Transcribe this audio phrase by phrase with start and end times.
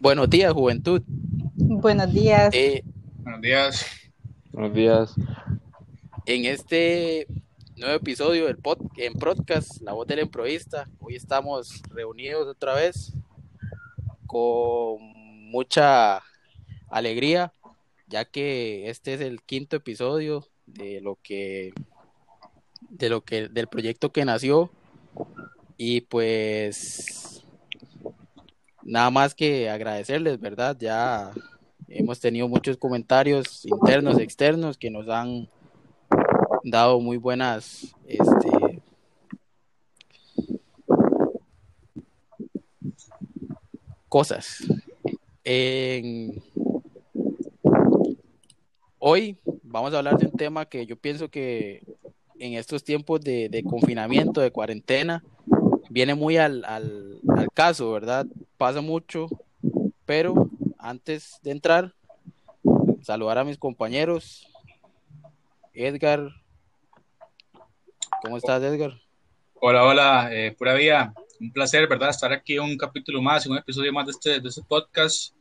[0.00, 1.02] Buenos días, juventud.
[1.56, 2.54] Buenos días.
[2.54, 2.82] Eh,
[3.18, 3.86] Buenos días.
[4.50, 5.14] Buenos días.
[6.24, 7.26] en este
[7.76, 13.12] nuevo episodio del pod, en podcast La Voz del Improvista, hoy estamos reunidos otra vez
[14.26, 15.02] con
[15.50, 16.22] mucha
[16.88, 17.52] alegría,
[18.08, 21.74] ya que este es el quinto episodio de lo que
[22.88, 24.70] de lo que del proyecto que nació
[25.76, 27.29] y pues
[28.90, 30.76] nada más que agradecerles, ¿verdad?
[30.78, 31.32] Ya
[31.86, 35.48] hemos tenido muchos comentarios internos, externos que nos han
[36.64, 38.82] dado muy buenas este
[44.08, 44.64] cosas.
[45.44, 46.42] En-
[49.02, 51.82] Hoy vamos a hablar de un tema que yo pienso que
[52.38, 55.24] en estos tiempos de, confinamiento, de cuarentena,
[55.88, 58.26] viene muy al, al, al caso, ¿verdad?
[58.60, 59.26] Pasa mucho,
[60.04, 61.94] pero antes de entrar,
[63.00, 64.46] saludar a mis compañeros.
[65.72, 66.28] Edgar,
[68.22, 69.00] ¿cómo estás, Edgar?
[69.54, 71.14] Hola, hola, eh, pura vida.
[71.40, 72.10] Un placer, ¿verdad?
[72.10, 75.34] Estar aquí un capítulo más, un episodio más de este, de este podcast.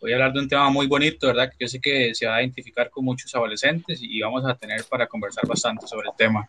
[0.00, 1.50] Voy a hablar de un tema muy bonito, ¿verdad?
[1.50, 4.82] Que yo sé que se va a identificar con muchos adolescentes y vamos a tener
[4.90, 6.44] para conversar bastante sobre el tema.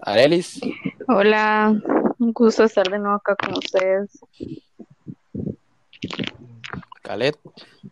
[0.00, 0.60] Arelis,
[1.06, 1.80] Hola,
[2.22, 4.18] un gusto estar de nuevo acá con ustedes.
[7.02, 7.36] Calet,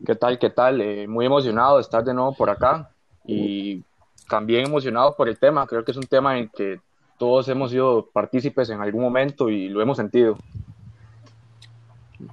[0.06, 0.39] ¿Qué tal?
[0.39, 0.81] ¿Qué tal?
[0.81, 2.91] Eh, muy emocionado de estar de nuevo por acá
[3.25, 3.83] y
[4.28, 5.67] también emocionado por el tema.
[5.67, 6.81] Creo que es un tema en que
[7.19, 10.39] todos hemos sido partícipes en algún momento y lo hemos sentido.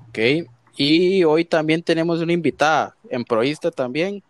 [0.10, 0.48] ok.
[0.78, 4.22] Y hoy también tenemos una invitada, en Proista también,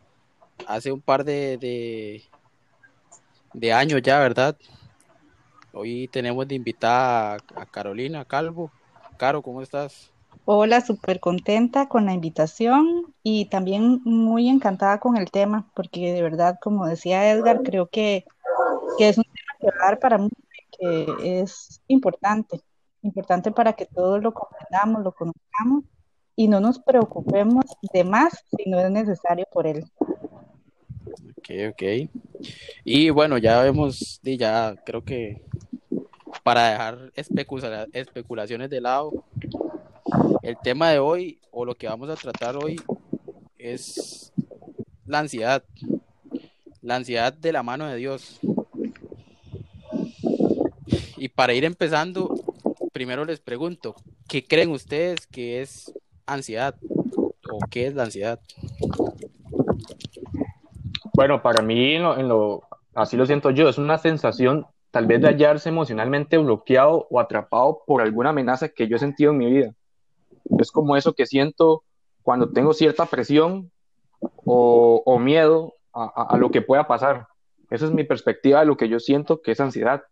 [0.65, 2.23] hace un par de, de,
[3.53, 4.55] de años ya, ¿verdad?
[5.79, 8.71] Hoy tenemos de invitada a, Carolina Calvo.
[9.15, 10.11] Caro, ¿cómo estás?
[10.45, 16.23] Hola, súper contenta con la invitación y también muy encantada con el tema, porque de
[16.23, 18.25] verdad, como decía Edgar, creo que,
[18.97, 20.35] que es un tema que va a dar para mucho
[20.79, 22.59] que es importante,
[23.03, 25.83] importante para que todos lo comprendamos, lo conozcamos
[26.35, 29.85] y no nos preocupemos de más si no es necesario por él.
[31.37, 32.09] Ok, ok.
[32.83, 35.41] Y bueno, ya vemos, y ya creo que
[36.47, 39.11] para dejar especula- especulaciones de lado,
[40.41, 42.79] el tema de hoy o lo que vamos a tratar hoy
[43.57, 44.31] es
[45.05, 45.61] la ansiedad.
[46.81, 48.39] La ansiedad de la mano de Dios.
[51.17, 52.33] Y para ir empezando,
[52.93, 53.95] primero les pregunto,
[54.29, 55.91] ¿qué creen ustedes que es
[56.25, 56.75] ansiedad?
[57.51, 58.39] ¿O qué es la ansiedad?
[61.13, 62.63] Bueno, para mí, en lo-
[62.95, 67.83] así lo siento yo, es una sensación tal vez de hallarse emocionalmente bloqueado o atrapado
[67.85, 69.73] por alguna amenaza que yo he sentido en mi vida.
[70.59, 71.83] Es como eso que siento
[72.23, 73.71] cuando tengo cierta presión
[74.45, 77.27] o, o miedo a, a- a lo que pueda pasar.
[77.69, 80.03] Esa es mi perspectiva de lo que yo siento que es ansiedad.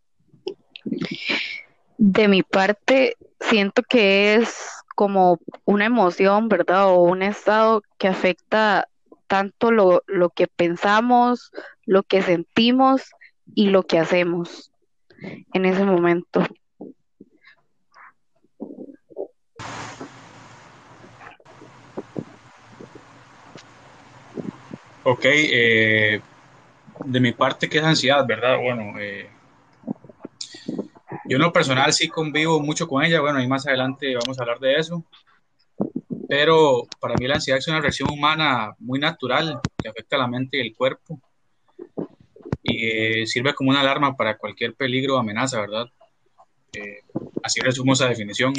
[1.97, 4.55] De mi parte, siento que es
[4.95, 6.89] como una emoción, ¿verdad?
[6.89, 8.87] O un estado que afecta
[9.27, 11.51] tanto lo, lo que pensamos,
[11.85, 13.03] lo que sentimos
[13.53, 14.71] y lo que hacemos
[15.53, 16.45] en ese momento.
[25.03, 26.21] Ok, eh,
[27.05, 28.57] de mi parte, ¿qué es ansiedad, verdad?
[28.59, 29.29] Bueno, eh,
[31.25, 34.41] yo en lo personal sí convivo mucho con ella, bueno, y más adelante vamos a
[34.41, 35.05] hablar de eso,
[36.27, 40.27] pero para mí la ansiedad es una reacción humana muy natural que afecta a la
[40.27, 41.19] mente y el cuerpo
[42.63, 42.87] y
[43.21, 45.85] eh, sirve como una alarma para cualquier peligro o amenaza, ¿verdad?
[46.73, 46.99] Eh,
[47.43, 48.53] así resumo esa definición.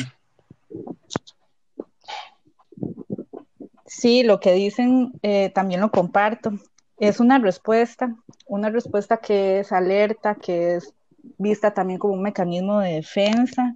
[3.85, 6.53] Sí, lo que dicen eh, también lo comparto.
[6.99, 8.15] Es una respuesta,
[8.47, 10.95] una respuesta que es alerta, que es
[11.39, 13.75] vista también como un mecanismo de defensa,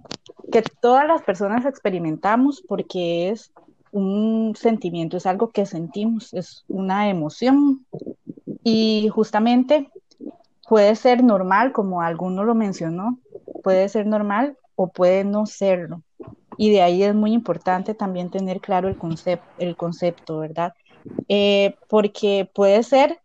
[0.51, 3.51] que todas las personas experimentamos porque es
[3.91, 7.85] un sentimiento, es algo que sentimos, es una emoción.
[8.63, 9.89] Y justamente
[10.71, 13.19] puede ser normal, como alguno lo mencionó,
[13.61, 16.01] puede ser normal o puede no serlo.
[16.55, 20.73] Y de ahí es muy importante también tener claro el concepto, el concepto ¿verdad?
[21.27, 23.19] Eh, porque puede ser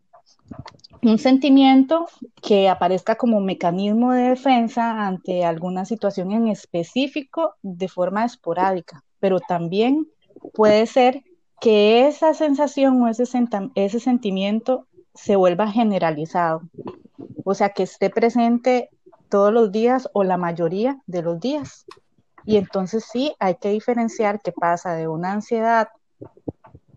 [1.04, 2.08] un sentimiento
[2.42, 9.38] que aparezca como mecanismo de defensa ante alguna situación en específico de forma esporádica, pero
[9.38, 10.08] también
[10.52, 11.22] puede ser
[11.60, 16.62] que esa sensación o ese, sentimiento se vuelva generalizado,
[17.48, 18.90] o sea, que esté presente
[19.28, 21.86] todos los días o la mayoría de los días.
[22.44, 25.88] Y entonces sí, hay que diferenciar qué pasa de una ansiedad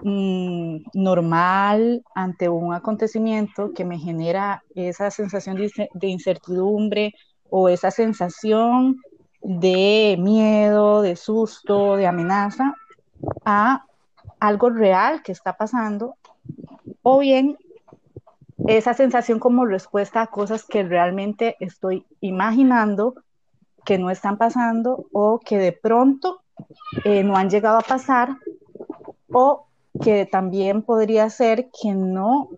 [0.01, 5.57] mm, normal ante un acontecimiento que me genera esa sensación
[5.94, 7.13] de incertidumbre
[7.52, 8.98] o esa sensación
[9.44, 12.74] de miedo, de susto, de amenaza,
[13.45, 13.86] a
[14.40, 16.16] algo real que está pasando,
[17.04, 17.56] o bien
[18.77, 23.16] esa sensación como respuesta a cosas que realmente estoy imaginando
[23.83, 26.42] que no están pasando o que de pronto
[27.04, 28.38] eh, no han llegado a pasar
[29.31, 29.66] o
[30.04, 32.50] que también podría ser que no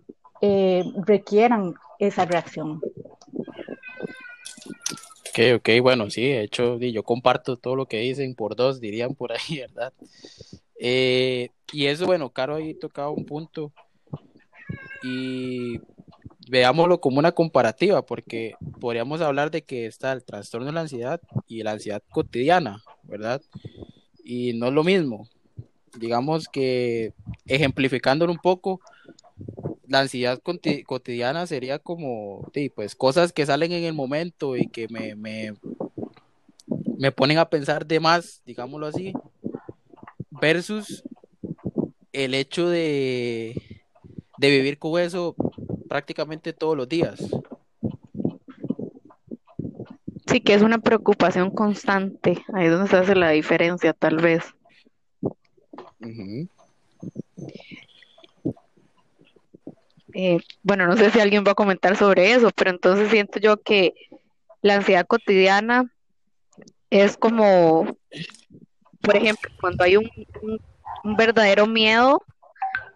[0.42, 2.82] eh, requieran esa reacción.
[5.30, 9.14] Ok, ok, bueno, sí, de hecho, yo comparto todo lo que dicen por dos, dirían
[9.14, 9.94] por ahí, ¿verdad?
[10.78, 13.72] Eh, y eso, bueno, Caro ahí tocaba un punto
[15.02, 15.80] y
[16.48, 21.20] veámoslo como una comparativa, porque podríamos hablar de que está el trastorno de la ansiedad
[21.46, 23.42] y la ansiedad cotidiana, ¿verdad?
[24.24, 25.28] Y no es lo mismo.
[25.98, 27.12] Digamos que
[27.46, 28.80] ejemplificándolo un poco,
[29.86, 30.40] la ansiedad
[30.86, 35.54] cotidiana sería como, pues cosas que salen en el momento y que me, me,
[36.96, 39.12] me ponen a pensar de más, digámoslo así,
[40.30, 41.04] versus
[42.12, 43.84] el hecho de,
[44.38, 45.36] de vivir con eso
[45.92, 47.20] prácticamente todos los días.
[50.26, 52.42] Sí, que es una preocupación constante.
[52.54, 54.42] Ahí es donde se hace la diferencia, tal vez.
[60.14, 63.58] Eh, bueno, no sé si alguien va a comentar sobre eso, pero entonces siento yo
[63.58, 63.92] que
[64.62, 65.92] la ansiedad cotidiana
[66.88, 67.98] es como,
[69.02, 70.08] por ejemplo, cuando hay un
[71.18, 72.24] verdadero miedo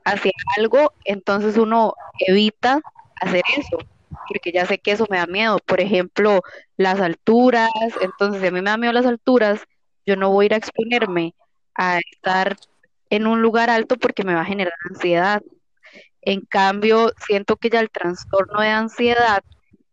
[0.06, 2.80] hacia algo, entonces uno evita
[3.20, 3.78] hacer eso,
[4.28, 5.58] porque ya sé que eso me da miedo.
[5.66, 6.42] Por ejemplo,
[6.76, 7.70] las alturas,
[8.00, 9.60] entonces si a mí me da miedo las alturas,
[10.06, 11.34] yo no voy a ir a exponerme
[11.74, 12.56] a estar
[13.10, 15.42] en un lugar alto porque me va a generar ansiedad.
[16.22, 19.42] En cambio, siento que ya el trastorno de ansiedad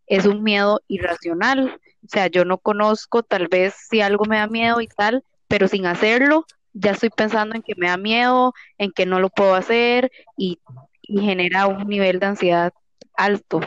[0.06, 1.80] es un miedo irracional.
[2.06, 5.68] O sea, yo no conozco tal vez si algo me da miedo y tal, pero
[5.68, 9.56] sin hacerlo, ya estoy pensando en que me da miedo, en que no lo puedo
[9.56, 10.60] hacer y,
[11.06, 12.74] genera un nivel de ansiedad
[13.16, 13.60] alto.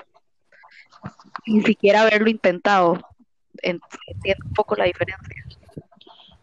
[1.46, 2.98] Ni siquiera haberlo intentado.
[3.62, 5.44] Entiendo un poco la diferencia.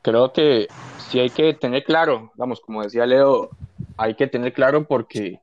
[0.03, 0.67] Creo que
[1.09, 3.49] sí hay que tener claro, vamos, como decía Leo,
[3.97, 5.39] hay que tener claro porque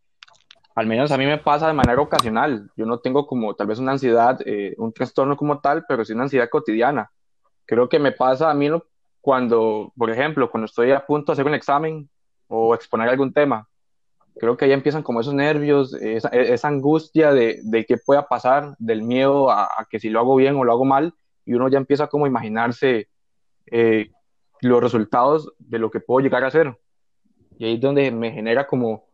[0.74, 2.70] al menos a mí me pasa de manera ocasional.
[2.76, 6.12] Yo no tengo como tal vez una ansiedad, eh, un trastorno como tal, pero sí
[6.12, 7.10] una ansiedad cotidiana.
[7.66, 8.68] Creo que me pasa a mí
[9.20, 12.08] cuando, por ejemplo, cuando estoy a punto de hacer un examen
[12.48, 13.68] o exponer algún tema,
[14.38, 18.74] creo que ahí empiezan como esos nervios, esa, esa angustia de, de, qué pueda pasar,
[18.78, 21.14] del miedo a, que si lo hago bien o lo hago mal,
[21.44, 23.08] y uno ya empieza como a imaginarse
[23.66, 24.10] eh,
[24.60, 26.78] los resultados de lo que puedo llegar a hacer.
[27.58, 29.04] Y ahí es donde me genera como,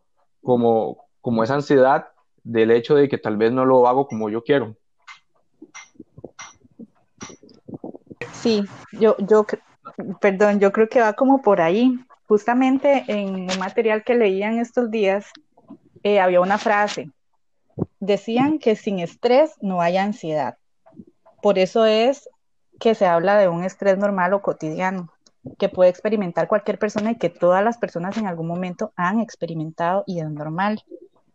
[0.41, 2.07] como, como esa ansiedad
[2.43, 4.77] del hecho de que tal vez no lo hago como yo quiero.
[8.31, 8.63] Sí,
[8.93, 9.45] yo, yo
[10.19, 11.99] perdón, yo creo que va como por ahí.
[12.27, 15.27] Justamente en un material que leían estos días,
[16.03, 17.11] eh, había una frase.
[17.99, 20.57] Decían que sin estrés no hay ansiedad.
[21.41, 22.29] Por eso es
[22.79, 25.09] que se habla de un estrés normal o cotidiano,
[25.57, 30.03] que puede experimentar cualquier persona y que todas las personas en algún momento han experimentado
[30.05, 30.83] y es normal.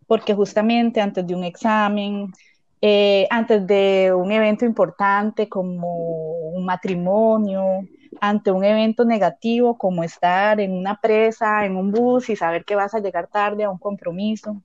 [0.07, 2.33] Porque justamente antes de un examen,
[2.81, 7.87] eh, antes de un evento importante como un matrimonio,
[8.21, 12.75] ante un evento negativo como estar en una presa, en un bus y saber que
[12.75, 14.63] vas a llegar tarde a un compromiso.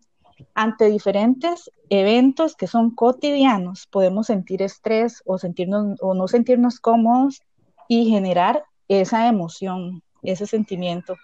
[0.54, 7.42] Ante diferentes eventos que son cotidianos, podemos sentir estrés o, sentirnos, o no sentirnos cómodos
[7.88, 11.16] y generar esa emoción, ese sentimiento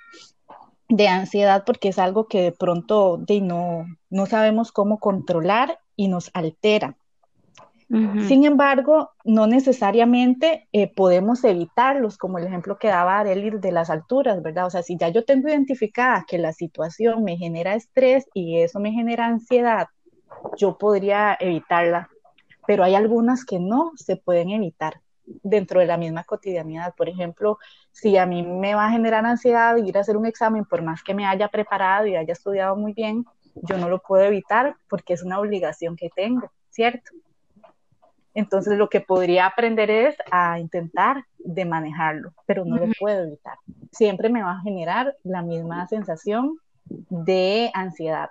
[0.90, 6.08] de ansiedad porque es algo que de pronto de no, no sabemos cómo controlar y
[6.08, 6.98] nos altera.
[8.28, 13.92] Sin embargo, no necesariamente eh, podemos evitarlos, como el ejemplo que daba Arelir de las
[13.92, 14.66] alturas, ¿verdad?
[14.66, 18.80] O sea, si ya yo tengo identificada que la situación me genera estrés y eso
[18.80, 19.90] me genera ansiedad,
[20.58, 22.10] yo podría evitarla,
[22.66, 25.02] pero hay algunas que no se pueden evitar
[25.44, 26.96] dentro de la misma cotidianidad.
[26.96, 27.60] Por ejemplo,
[27.92, 31.04] si a mí me va a generar ansiedad ir a hacer un examen, por más
[31.04, 33.24] que me haya preparado y haya estudiado muy bien,
[33.54, 37.12] yo no lo puedo evitar porque es una obligación que tengo, ¿cierto?
[38.34, 43.58] Entonces lo que podría aprender es a intentar de manejarlo, pero no lo puedo evitar.
[43.92, 46.58] Siempre me va a generar la misma sensación
[47.10, 48.30] de ansiedad.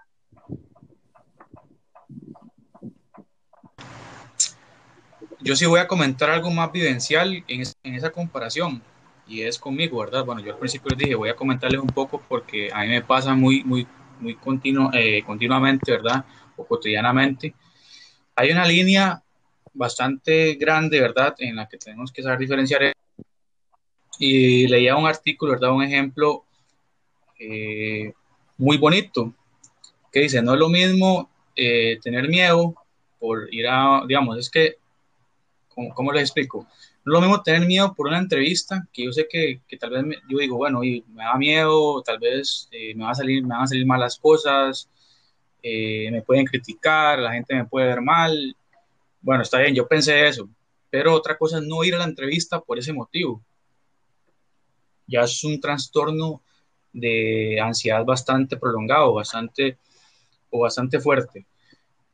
[5.40, 8.80] Yo sí voy a comentar algo más vivencial en, esa comparación,
[9.26, 10.24] y es conmigo, ¿verdad?
[10.24, 13.02] Bueno, yo al principio les dije, voy a comentarles un poco porque a mí me
[13.02, 13.86] pasa muy, muy,
[14.20, 16.24] muy continuo, eh, continuamente, ¿verdad?
[16.56, 17.54] O cotidianamente.
[18.36, 19.22] Hay una línea
[19.74, 21.34] bastante grande, ¿verdad?
[21.38, 22.92] En la que tenemos que saber diferenciar.
[24.18, 25.72] Y leía un artículo, ¿verdad?
[25.72, 26.44] Un ejemplo
[27.38, 28.12] eh,
[28.58, 29.34] muy bonito
[30.12, 32.74] que dice, no es lo mismo eh, tener miedo
[33.18, 34.76] por ir a, digamos, es que,
[35.68, 36.66] ¿cómo, cómo les explico?
[37.04, 39.90] No es lo mismo tener miedo por una entrevista, que yo sé que, que tal
[39.90, 43.14] vez me, yo digo, bueno, y me da miedo, tal vez eh, me, va a
[43.14, 44.88] salir, me van a salir mal las cosas,
[45.62, 48.56] eh, me pueden criticar, la gente me puede ver mal.
[49.22, 50.48] Bueno, está bien, yo pensé eso,
[50.90, 53.42] pero otra cosa es no ir a la entrevista por ese motivo.
[55.06, 56.42] Ya es un trastorno
[56.92, 59.78] de ansiedad bastante prolongado, bastante
[60.50, 61.46] o bastante fuerte.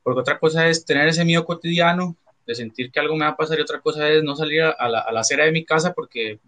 [0.02, 3.36] Porque otra cosa es tener ese miedo cotidiano de sentir que algo me va a
[3.36, 5.92] pasar y otra cosa es no salir a la, a la acera de mi casa
[5.92, 6.38] porque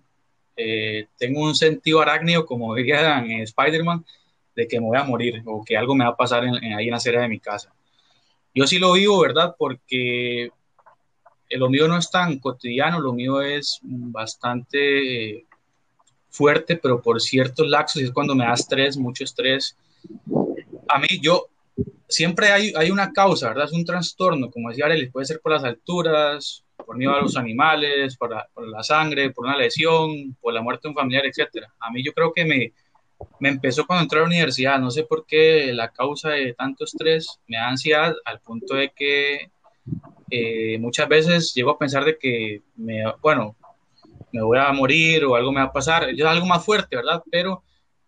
[0.56, 4.04] eh, tengo un sentido arácnido, como diría en Spider-Man,
[4.54, 6.84] de que me voy a morir o que algo me va a pasar en, ahí
[6.84, 7.72] en la acera de mi casa.
[8.54, 9.54] Yo sí lo vivo, ¿verdad?
[9.58, 10.50] Porque
[11.50, 15.46] lo mío no es tan cotidiano, lo mío es bastante eh,
[16.28, 19.76] fuerte, pero por ciertos laxos, y es cuando me da estrés, mucho estrés.
[20.88, 21.46] A mí, yo,
[22.08, 23.66] siempre hay, hay una causa, ¿verdad?
[23.66, 27.36] Es un trastorno, como decía Arely, puede ser por las alturas, por miedo a los
[27.36, 31.24] animales, por la, por la, sangre, por una lesión, por la muerte de un familiar,
[31.26, 31.66] etc.
[31.78, 32.72] A mí yo creo que me,
[33.38, 36.84] me empezó cuando entré a la universidad, no sé por qué la causa de tanto
[36.84, 39.50] estrés me da ansiedad al punto de que
[40.30, 43.56] eh, muchas veces llego a pensar de que, me, bueno,
[44.32, 47.22] me voy a morir o algo me va a pasar, es algo más fuerte, ¿verdad?
[47.30, 47.62] Pero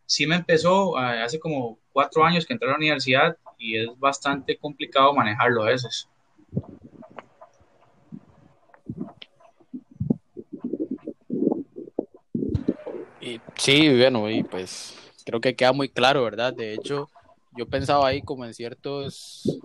[0.06, 3.88] sí me empezó uh, hace como cuatro años que entré a la universidad y es
[3.98, 6.08] bastante complicado manejarlo a veces.
[13.22, 16.52] Y, sí, bueno, y pues creo que queda muy claro, ¿verdad?
[16.52, 17.08] De hecho,
[17.56, 19.60] yo pensaba ahí como en ciertos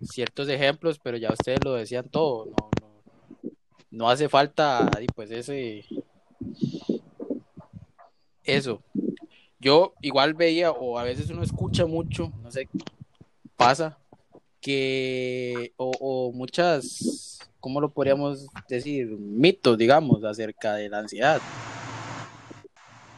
[0.00, 2.70] ciertos ejemplos, pero ya ustedes lo decían todo, no,
[3.90, 5.84] no, hace falta pues ese
[8.44, 8.82] eso.
[9.58, 12.68] Yo igual veía, o a veces uno escucha mucho, no sé,
[13.56, 13.98] pasa,
[14.60, 19.06] que, o, o muchas, ¿cómo lo podríamos decir?
[19.06, 21.40] Mitos, digamos, acerca de la ansiedad.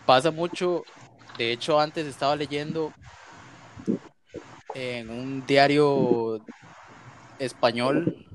[0.06, 0.84] Pasa mucho,
[1.38, 2.92] de hecho antes estaba leyendo
[4.74, 6.40] en un diario
[7.38, 8.26] español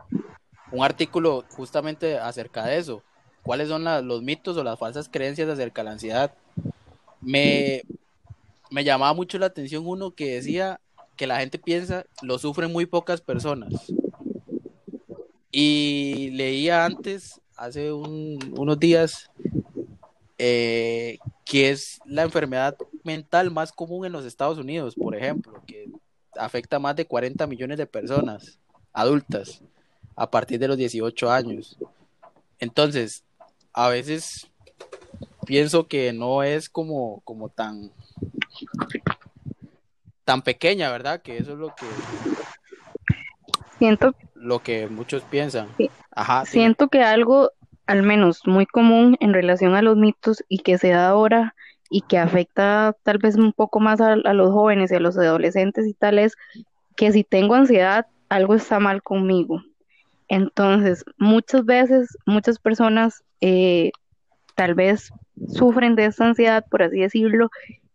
[0.71, 3.03] un artículo justamente acerca de eso.
[3.43, 6.33] ¿Cuáles son la, los mitos o las falsas creencias acerca de la ansiedad?
[7.21, 7.83] Me,
[8.69, 10.79] me llamaba mucho la atención uno que decía
[11.15, 13.73] que la gente piensa lo sufren muy pocas personas.
[15.51, 19.29] Y leía antes, hace un, unos días,
[20.38, 21.17] eh,
[21.50, 25.89] que es la enfermedad mental más común en los Estados Unidos, por ejemplo, que
[26.38, 28.60] afecta a más de 40 millones de personas
[28.94, 29.63] adultas
[30.15, 31.75] a partir de los 18 años.
[32.60, 33.24] Entonces,
[33.74, 34.48] a veces
[35.48, 37.91] pienso que no es como, como tan
[40.24, 41.20] tan pequeña, ¿verdad?
[41.24, 41.88] Que eso es lo que
[43.79, 45.68] siento lo que muchos piensan.
[45.77, 45.89] Sí.
[46.12, 46.89] Ajá, siento sí.
[46.91, 47.51] que algo
[47.89, 51.55] al menos muy común en relación a los mitos y que se da ahora
[51.89, 55.88] y que afecta tal vez un poco más a, los jóvenes y a los adolescentes
[55.88, 56.36] y tal es
[56.96, 59.63] que si tengo ansiedad algo está mal conmigo.
[60.27, 63.91] Entonces, muchas veces, muchas personas eh,
[64.53, 65.12] tal vez
[65.48, 67.50] sufren de esta ansiedad, por así decirlo,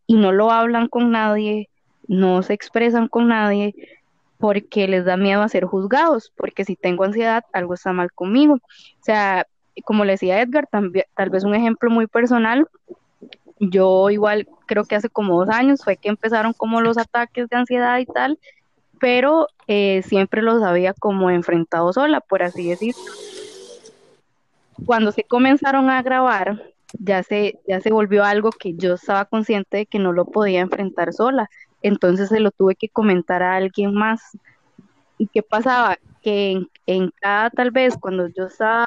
[0.09, 1.69] y no lo hablan con nadie,
[2.09, 3.77] no se expresan con nadie,
[4.39, 8.55] porque les da miedo a ser juzgados, porque si tengo ansiedad, algo está mal conmigo.
[8.55, 9.47] O sea,
[9.83, 12.69] como le decía Edgar, tal vez un ejemplo muy personal,
[13.59, 17.57] yo igual creo que hace como dos años fue que empezaron como los ataques de
[17.57, 18.39] ansiedad y tal,
[19.01, 23.03] pero eh, siempre los había como enfrentado sola, por así decirlo.
[24.87, 26.63] Cuando se comenzaron a grabar,
[26.99, 30.61] ya se, ya se volvió algo que yo estaba consciente de que no lo podía
[30.61, 31.49] enfrentar sola,
[31.83, 34.21] entonces se lo tuve que comentar a alguien más.
[35.19, 35.99] ¿Y qué pasaba?
[36.25, 38.87] Que en, en cada tal vez cuando yo estaba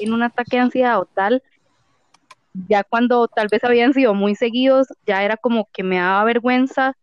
[0.00, 1.42] en un ataque de ansiedad o tal,
[2.68, 6.96] ya cuando tal vez habían sido muy seguidos, ya era como que me daba vergüenza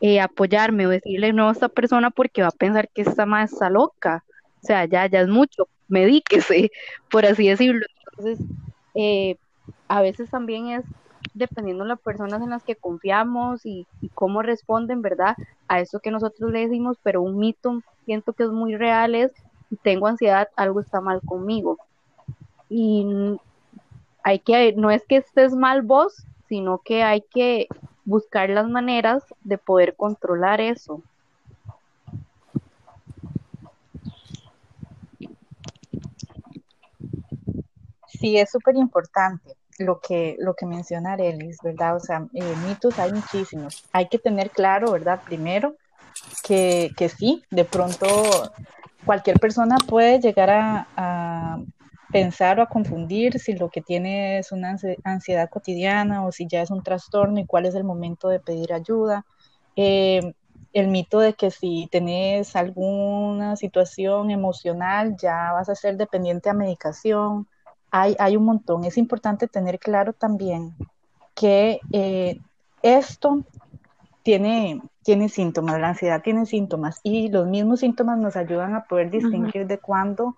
[0.00, 3.52] eh, apoyarme o decirle no a esta persona porque va a pensar que esta más
[3.52, 4.24] está loca.
[4.62, 6.70] O sea, ya, ya es mucho, medíquese,
[7.10, 7.84] por así decirlo.
[8.10, 8.46] Entonces,
[8.94, 9.36] eh,
[9.88, 10.84] a veces también es
[11.34, 15.36] dependiendo de las personas en las que confiamos y, cómo responden, ¿verdad?
[15.68, 19.32] A eso que nosotros le decimos, pero un mito siento que es muy real es,
[19.82, 21.78] tengo ansiedad, algo está mal conmigo.
[22.68, 23.06] Y
[24.22, 27.66] hay que, no es que estés mal vos, sino que hay que
[28.04, 31.02] buscar las maneras de poder controlar eso.
[38.06, 41.96] Sí, es súper importante lo que, lo que menciona Arelis, ¿verdad?
[41.96, 43.84] O sea, eh, mitos hay muchísimos.
[43.92, 45.20] Hay que tener claro, ¿verdad?
[45.24, 45.76] Primero,
[46.42, 48.06] que, que sí, de pronto
[49.04, 51.58] cualquier persona puede llegar a, a,
[52.10, 56.62] pensar o a confundir si lo que tiene es una ansiedad cotidiana o si ya
[56.62, 59.24] es un trastorno y cuál es el momento de pedir ayuda.
[59.76, 60.32] Eh,
[60.72, 66.54] el mito de que si tenés alguna situación emocional ya vas a ser dependiente a
[66.54, 67.46] medicación
[67.90, 68.84] hay, hay un montón.
[68.84, 70.74] Es importante tener claro también
[71.34, 72.38] que eh,
[72.82, 73.44] esto
[74.22, 79.10] tiene, tiene síntomas, la ansiedad tiene síntomas y los mismos síntomas nos ayudan a poder
[79.10, 80.36] distinguir de cuándo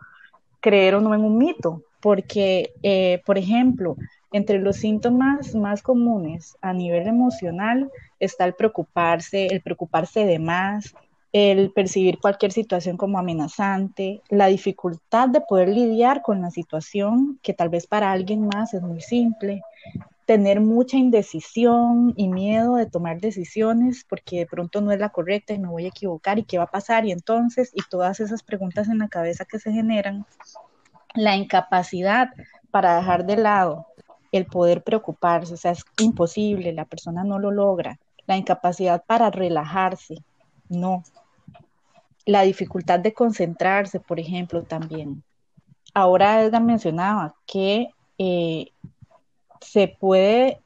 [0.61, 3.97] creer o no en un mito, porque, eh, por ejemplo,
[4.33, 7.91] entre los síntomas más comunes a nivel emocional
[8.21, 10.95] está el preocuparse, el preocuparse de más,
[11.33, 17.55] el percibir cualquier situación como amenazante, la dificultad de poder lidiar con la situación que
[17.55, 19.63] tal vez para alguien más es muy simple,
[20.27, 25.55] tener mucha indecisión y miedo de tomar decisiones porque de pronto no es la correcta
[25.55, 27.05] y me voy a equivocar y qué va a pasar.
[27.05, 30.25] Y entonces y todas esas preguntas en la cabeza que se generan,
[31.15, 32.29] la incapacidad
[32.71, 33.87] para dejar de lado
[34.33, 39.31] el poder preocuparse, o sea, es imposible, la persona no lo logra, la incapacidad para
[39.31, 40.23] relajarse,
[40.69, 41.03] no,
[42.27, 45.23] la dificultad de concentrarse, por ejemplo, también.
[45.95, 48.73] Ahora Edgar mencionaba que eh,
[49.61, 50.61] se puede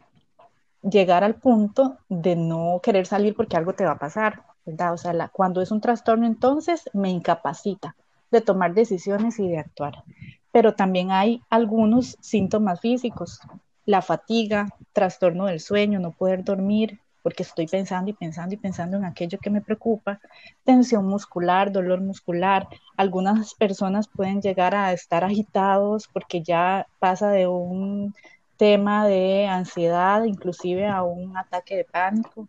[0.83, 4.93] llegar al punto de no querer salir porque algo te va a pasar, ¿verdad?
[4.93, 7.97] O sea, cuando es un trastorno, entonces me incapacita
[8.31, 10.05] de tomar decisiones y de actuar.
[10.53, 13.41] Pero también hay algunos síntomas físicos,
[13.87, 18.99] la fatiga, trastorno del sueño, no poder dormir, porque estoy pensando y pensando y pensando
[18.99, 20.21] en aquello que me preocupa,
[20.63, 22.69] tensión muscular, dolor muscular.
[22.99, 28.15] Algunas personas pueden llegar a estar agitados porque ya pasa de un
[28.59, 32.47] tema de ansiedad, inclusive a un ataque de pánico.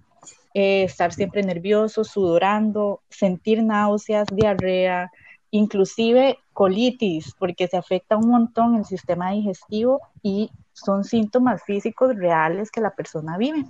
[0.53, 5.09] Eh, estar siempre nervioso, sudorando, sentir náuseas, diarrea,
[5.51, 12.71] inclusive colitis, porque se afecta un montón el sistema digestivo y son síntomas físicos reales
[12.71, 13.63] que la persona vive.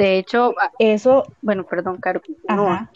[0.00, 2.20] De hecho, eso, bueno, perdón, Caro.
[2.48, 2.88] No.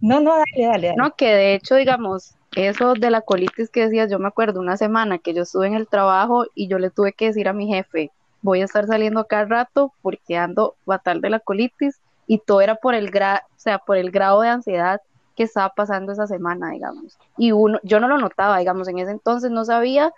[0.00, 4.10] no, no, dale, dale, No, que de hecho, digamos, eso de la colitis que decías,
[4.10, 7.12] yo me acuerdo una semana que yo estuve en el trabajo y yo le tuve
[7.12, 8.10] que decir a mi jefe,
[8.42, 12.76] voy a estar saliendo acá rato porque ando fatal de la colitis y todo era
[12.76, 15.00] por el gra o sea, por el grado de ansiedad
[15.34, 17.18] que estaba pasando esa semana, digamos.
[17.36, 20.12] Y uno, yo no lo notaba, digamos, en ese entonces no sabía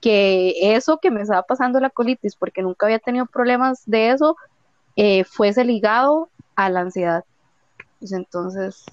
[0.00, 4.36] que eso que me estaba pasando la colitis, porque nunca había tenido problemas de eso,
[4.96, 7.24] eh, fuese ligado a la ansiedad.
[7.98, 8.84] Pues entonces...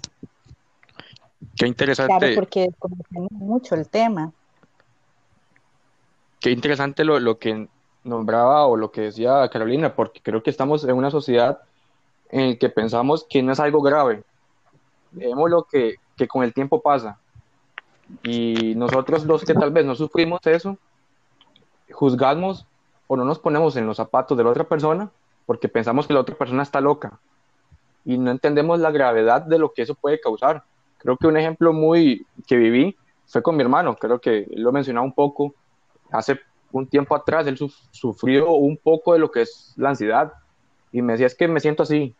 [1.55, 2.17] Qué interesante.
[2.17, 4.31] Claro, porque conocemos mucho el tema.
[6.39, 7.67] Qué interesante lo, lo que
[8.03, 11.59] nombraba o lo que decía Carolina, porque creo que estamos en una sociedad
[12.29, 14.23] en la que pensamos que no es algo grave.
[15.11, 17.19] Vemos lo que, que con el tiempo pasa.
[18.23, 20.77] Y nosotros los que tal vez no sufrimos eso,
[21.91, 22.65] juzgamos
[23.07, 25.11] o no nos ponemos en los zapatos de la otra persona
[25.49, 27.19] porque pensamos que la otra persona está loca
[28.05, 30.63] y no entendemos la gravedad de lo que eso puede causar.
[30.99, 34.73] Creo que un ejemplo muy que viví fue con mi hermano, creo que lo he
[34.73, 35.55] mencionado un poco,
[36.11, 36.39] hace
[36.71, 37.57] un tiempo atrás él
[37.89, 40.33] sufrió un poco de lo que es la ansiedad
[40.91, 42.13] y me decía, es que me siento así,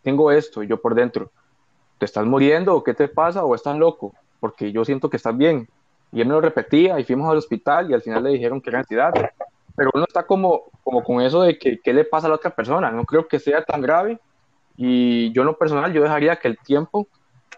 [0.00, 1.30] tengo esto, y yo por dentro,
[1.98, 4.14] ¿te estás muriendo o qué te pasa o estás loco?
[4.40, 5.68] Porque yo siento que estás bien.
[6.10, 8.70] Y él me lo repetía y fuimos al hospital y al final le dijeron que
[8.70, 9.12] era ansiedad
[9.76, 12.54] pero uno está como, como con eso de que qué le pasa a la otra
[12.54, 12.90] persona.
[12.90, 14.18] No creo que sea tan grave
[14.76, 17.08] y yo en lo personal yo dejaría que el tiempo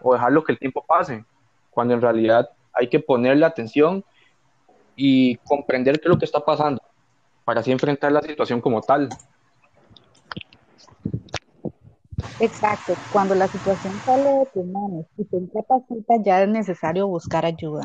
[0.01, 1.25] o dejarlo que el tiempo pase,
[1.71, 4.03] cuando en realidad hay que ponerle atención
[4.95, 6.81] y comprender qué es lo que está pasando
[7.43, 9.09] para así enfrentar la situación como tal.
[12.39, 17.45] Exacto, cuando la situación sale de tus manos y te incapacita, ya es necesario buscar
[17.45, 17.83] ayuda.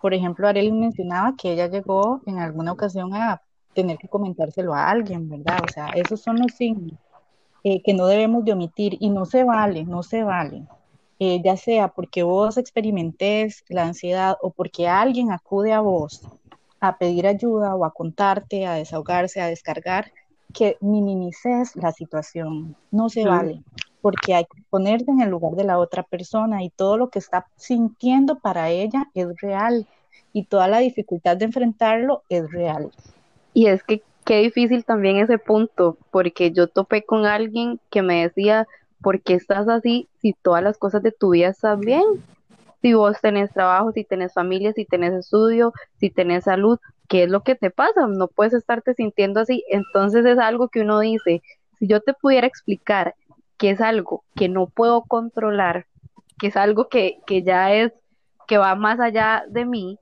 [0.00, 3.40] Por ejemplo, Arely mencionaba que ella llegó en alguna ocasión a
[3.74, 5.60] tener que comentárselo a alguien, ¿verdad?
[5.68, 6.98] O sea, esos son los signos
[7.64, 10.64] eh, que no debemos de omitir y no se vale, no se vale.
[11.20, 16.22] Eh, ya sea porque vos experimentes la ansiedad o porque alguien acude a vos
[16.80, 20.10] a pedir ayuda o a contarte, a desahogarse, a descargar,
[20.52, 22.74] que minimices la situación.
[22.90, 23.62] No se vale,
[24.00, 27.20] porque hay que ponerte en el lugar de la otra persona y todo lo que
[27.20, 29.86] está sintiendo para ella es real
[30.32, 32.90] y toda la dificultad de enfrentarlo es real.
[33.54, 38.22] Y es que qué difícil también ese punto, porque yo topé con alguien que me
[38.22, 38.66] decía,
[39.02, 42.02] ¿por qué estás así si todas las cosas de tu vida están bien?
[42.80, 47.30] Si vos tenés trabajo, si tenés familia, si tenés estudio, si tenés salud, ¿qué es
[47.30, 48.06] lo que te pasa?
[48.06, 49.64] No puedes estarte sintiendo así.
[49.70, 51.42] Entonces es algo que uno dice,
[51.78, 53.14] si yo te pudiera explicar
[53.56, 55.86] que es algo que no puedo controlar,
[56.38, 57.92] que es algo que, que ya es,
[58.48, 59.98] que va más allá de mí,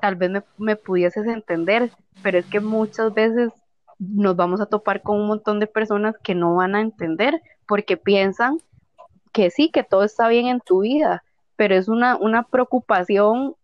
[0.00, 3.52] tal vez me, me pudieses entender, pero es que muchas veces
[3.98, 7.96] nos vamos a topar con un montón de personas que no van a entender porque
[7.96, 8.58] piensan
[9.32, 11.24] que sí, que todo está bien en tu vida,
[11.56, 13.54] pero es una, una preocupación,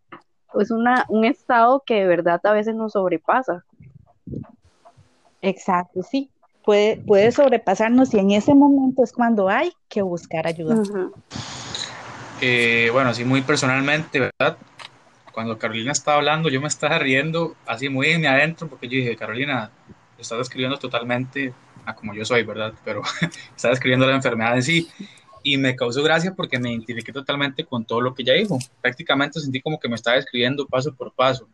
[0.58, 3.64] es una, un estado que de verdad a veces nos sobrepasa.
[5.42, 6.30] Exacto, sí,
[6.64, 10.82] puede, puede sobrepasarnos y en ese momento es cuando hay que buscar ayuda.
[12.40, 14.56] Eh, bueno, así muy personalmente, ¿verdad?
[15.38, 18.96] Cuando Carolina estaba hablando, yo me estaba riendo así muy en mi adentro porque yo
[18.96, 19.70] dije, Carolina,
[20.18, 22.74] estás describiendo totalmente a como yo soy, ¿verdad?
[22.85, 23.03] Pero
[23.55, 24.88] estaba describiendo la enfermedad en sí
[25.44, 28.59] y me causó gracia porque me identifiqué totalmente con todo lo que ella dijo.
[28.81, 31.48] Prácticamente sentí como que me estaba describiendo paso por paso.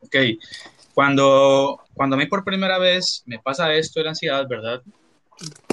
[0.00, 0.16] Ok,
[0.94, 4.82] cuando, cuando a mí por primera vez me pasa esto de la ansiedad, ¿verdad?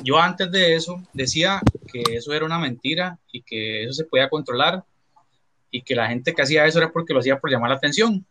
[0.04, 1.62] Yo antes de eso decía
[1.92, 4.84] que eso era una mentira y que eso se podía controlar
[5.72, 8.26] y que la gente que hacía eso era porque lo hacía por llamar la atención.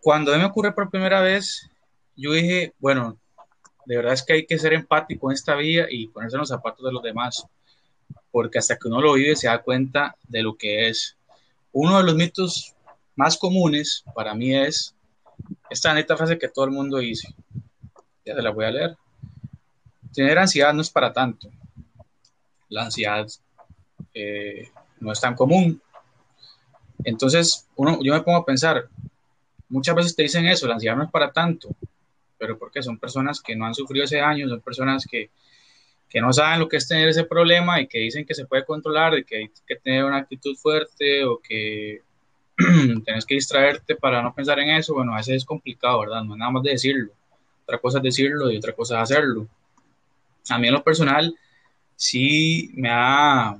[0.00, 1.68] Cuando me ocurre por primera vez,
[2.16, 3.18] yo dije, bueno,
[3.84, 6.48] de verdad es que hay que ser empático en esta vida y ponerse en los
[6.48, 7.46] zapatos de los demás,
[8.30, 11.16] porque hasta que uno lo vive se da cuenta de lo que es.
[11.72, 12.74] Uno de los mitos
[13.16, 14.94] más comunes para mí es
[15.70, 17.34] esta neta frase que todo el mundo dice.
[18.24, 18.96] Ya se la voy a leer.
[20.12, 21.48] Tener ansiedad no es para tanto.
[22.68, 23.26] La ansiedad
[24.14, 25.80] eh, no es tan común.
[27.04, 28.88] Entonces, uno, yo me pongo a pensar,
[29.68, 31.68] muchas veces te dicen eso, la ansiedad no es para tanto,
[32.38, 35.30] pero porque son personas que no han sufrido ese daño, son personas que,
[36.08, 38.64] que no saben lo que es tener ese problema y que dicen que se puede
[38.64, 42.02] controlar, y que hay que tener una actitud fuerte o que
[43.04, 46.24] tienes que distraerte para no pensar en eso, bueno, a veces es complicado, ¿verdad?
[46.24, 47.12] No es nada más de decirlo.
[47.64, 49.46] Otra cosa es decirlo y otra cosa es hacerlo.
[50.50, 51.34] A mí en lo personal
[51.94, 53.56] sí me ha,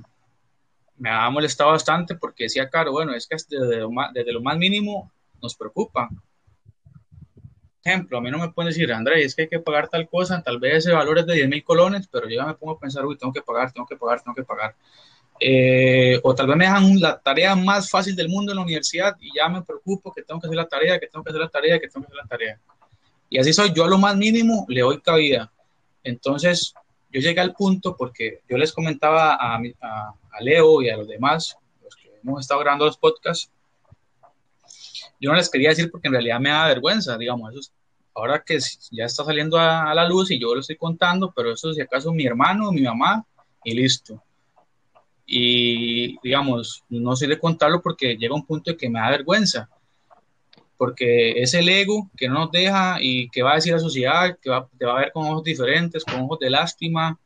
[0.99, 4.41] me ha molestado bastante porque decía, claro, bueno, es que desde lo más, desde lo
[4.41, 6.09] más mínimo nos preocupa
[7.89, 10.41] ejemplo, a mí no me pueden decir, André, es que hay que pagar tal cosa,
[10.41, 12.79] tal vez ese valor es de 10 mil colones, pero yo ya me pongo a
[12.79, 14.75] pensar, uy, tengo que pagar, tengo que pagar, tengo que pagar.
[15.39, 19.15] Eh, o tal vez me dejan la tarea más fácil del mundo en la universidad
[19.21, 21.49] y ya me preocupo que tengo que hacer la tarea, que tengo que hacer la
[21.49, 22.59] tarea, que tengo que hacer la tarea.
[23.29, 25.51] Y así soy, yo a lo más mínimo le doy cabida.
[26.03, 26.73] Entonces,
[27.11, 31.07] yo llegué al punto porque yo les comentaba a, a, a Leo y a los
[31.07, 33.51] demás, los que hemos estado grabando los podcasts,
[35.19, 37.71] yo no les quería decir porque en realidad me da vergüenza, digamos, eso
[38.19, 38.59] ahora que
[38.91, 42.11] ya está saliendo a, la luz y yo lo estoy contando, pero eso si acaso
[42.11, 43.25] mi hermano, mi mamá
[43.63, 44.21] y listo.
[45.25, 49.69] Y digamos, no sé de contarlo porque llega un punto de que me da vergüenza,
[50.79, 54.37] porque es el ego que no nos deja y que va a decir la sociedad,
[54.41, 57.19] que va, te va a ver con ojos diferentes, con ojos de lástima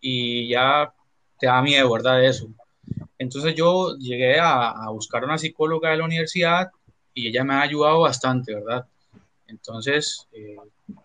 [0.00, 0.90] y ya
[1.38, 2.24] te da miedo, ¿verdad?
[2.24, 2.48] Eso.
[3.18, 6.70] Entonces yo llegué a, a buscar una psicóloga de la universidad
[7.12, 8.86] y ella me ha ayudado bastante, ¿verdad?
[9.46, 10.56] Entonces, eh,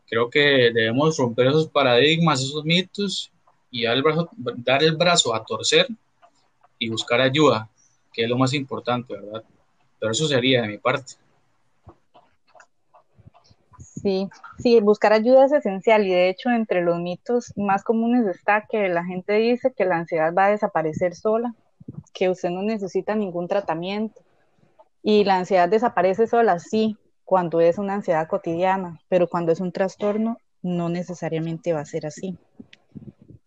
[0.08, 3.34] creo que debemos romper esos paradigmas, esos mitos
[3.70, 5.90] y dar el, brazo, dar el brazo a torcer
[6.80, 7.70] y buscar ayuda,
[8.14, 9.44] que es lo más importante, ¿verdad?
[10.00, 11.16] Pero eso sería de mi parte.
[14.02, 18.66] Sí, sí, buscar ayuda es esencial y de hecho entre los mitos más comunes está
[18.68, 21.54] que la gente dice que la ansiedad va a desaparecer sola,
[22.14, 24.22] que usted no necesita ningún tratamiento
[25.04, 29.72] y la ansiedad desaparece sola, sí, cuando es una ansiedad cotidiana, pero cuando es un
[29.72, 32.38] trastorno no necesariamente va a ser así.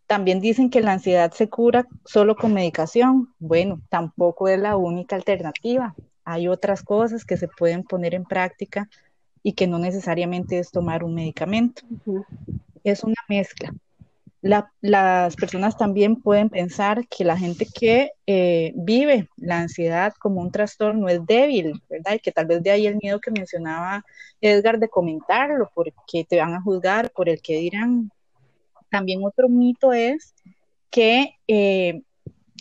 [0.06, 3.34] También dicen que la ansiedad se cura solo con medicación.
[3.38, 5.94] Bueno, tampoco es la única alternativa.
[6.24, 8.88] Hay otras cosas que se pueden poner en práctica
[9.44, 11.82] y que no necesariamente es tomar un medicamento.
[12.82, 13.72] Es una mezcla
[14.82, 20.52] las personas también pueden pensar que la gente que eh, vive la ansiedad como un
[20.52, 22.14] trastorno es débil, ¿verdad?
[22.14, 24.04] Y que tal vez de ahí el miedo que mencionaba
[24.42, 28.10] Edgar de comentarlo, porque te van a juzgar por el que dirán.
[28.90, 30.34] También otro mito es
[30.90, 32.02] que eh,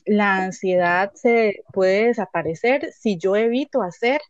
[0.05, 4.21] la ansiedad se puede desaparecer si yo evito hacer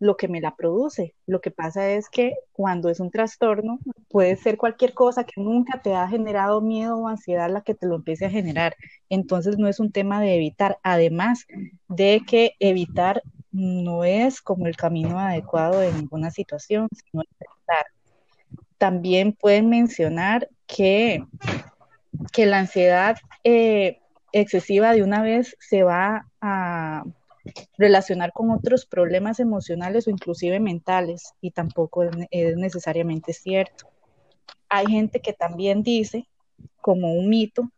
[0.00, 1.14] lo que me la produce.
[1.26, 5.82] Lo que pasa es que cuando es un trastorno, puede ser cualquier cosa que nunca
[5.82, 8.74] te ha generado miedo o ansiedad la que te lo empiece a generar.
[9.10, 11.46] Entonces no es un tema de evitar, además
[11.88, 17.86] de que evitar no es como el camino adecuado en ninguna situación, sino enfrentar.
[18.78, 21.26] También pueden mencionar que,
[22.32, 24.00] que la ansiedad eh,
[24.32, 27.04] excesiva de una vez se va a
[27.78, 33.88] relacionar con otros problemas emocionales o inclusive mentales y tampoco es necesariamente cierto.
[34.68, 36.26] Hay gente que también dice,
[36.80, 37.70] como un mito,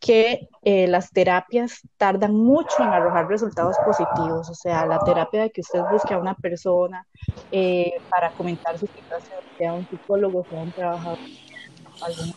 [0.00, 5.50] que eh, las terapias tardan mucho en arrojar resultados positivos, o sea, la terapia de
[5.50, 7.06] que usted busque a una persona
[7.50, 11.18] eh, para comentar su situación, sea un psicólogo, sea un trabajador,
[12.00, 12.32] algún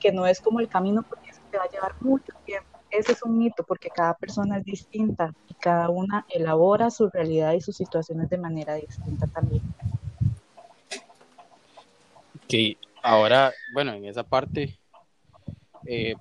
[0.00, 2.69] que no es como el camino porque eso te va a llevar mucho tiempo.
[2.90, 7.52] Ese es un mito porque cada persona es distinta y cada una elabora su realidad
[7.52, 9.62] y sus situaciones de manera distinta también.
[12.48, 14.78] Que ahora, bueno, en esa parte
[15.86, 16.14] eh,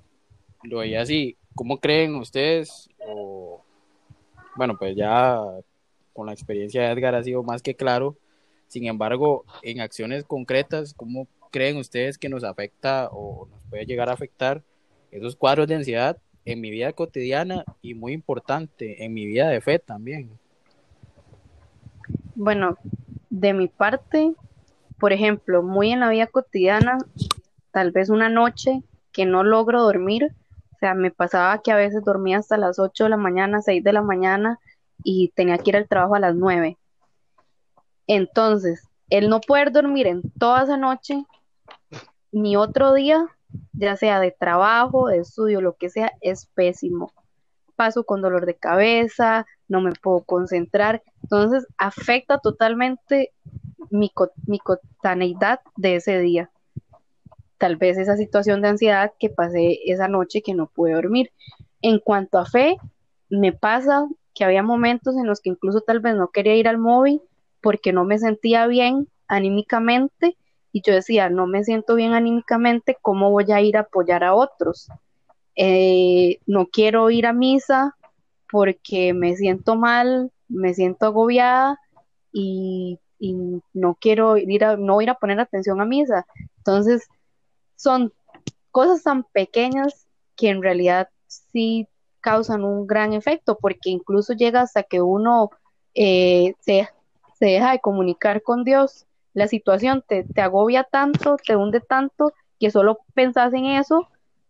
[0.64, 1.38] lo veía así.
[1.56, 2.88] ¿Cómo creen ustedes?
[3.08, 3.62] O,
[4.56, 5.42] bueno, pues ya
[6.14, 8.16] con la experiencia de Edgar ha sido más que claro.
[8.68, 14.10] Sin embargo, en acciones concretas, ¿cómo creen ustedes que nos afecta o nos puede llegar
[14.10, 14.62] a afectar
[15.12, 16.18] esos cuadros de ansiedad
[16.52, 20.30] en mi vida cotidiana y muy importante, en mi vida de fe también?
[22.36, 22.78] Bueno,
[23.30, 24.34] de mi parte,
[25.00, 26.98] por ejemplo, muy en la vida cotidiana,
[27.72, 28.82] tal vez una noche
[29.12, 30.34] que no logro dormir.
[30.74, 33.84] O sea, me pasaba que a veces dormía hasta las 8 de la mañana, 6
[33.84, 34.60] de la mañana
[35.04, 36.78] y tenía que ir al trabajo a las 9.
[38.08, 41.26] Entonces, el no poder dormir en toda esa noche,
[42.32, 43.26] ni otro día,
[43.74, 47.12] ya sea de trabajo, de estudio, lo que sea, es pésimo.
[47.76, 51.02] Paso con dolor de cabeza, no me puedo concentrar.
[51.24, 53.32] Entonces, afecta totalmente
[53.90, 54.12] mi,
[54.48, 56.50] mi cotaneidad de ese día
[57.60, 61.32] tal vez esa situación de ansiedad que pasé esa noche que no pude dormir.
[61.82, 62.78] En cuanto a fe,
[63.30, 66.80] me pasa que había momentos en los que incluso tal vez no quería ir al
[66.80, 67.22] móvil
[67.62, 70.38] porque no me sentía bien anímicamente
[70.72, 74.36] y yo decía, no me siento bien anímicamente, ¿cómo voy a ir a apoyar a
[74.36, 74.90] otros?
[75.56, 77.96] Eh, no quiero ir a misa
[78.52, 81.80] porque me siento mal, me siento agobiada
[82.32, 86.26] y, y no quiero ir a, no ir a poner atención a misa.
[86.58, 87.08] Entonces,
[87.76, 88.14] son
[88.72, 91.88] cosas tan pequeñas que en realidad sí
[92.22, 95.50] causan un gran efecto, porque incluso llega hasta que uno
[95.94, 96.88] eh, se,
[97.40, 103.00] deja de comunicar con Dios, la situación te, agobia tanto, te hunde tanto, que solo
[103.14, 104.08] pensás en eso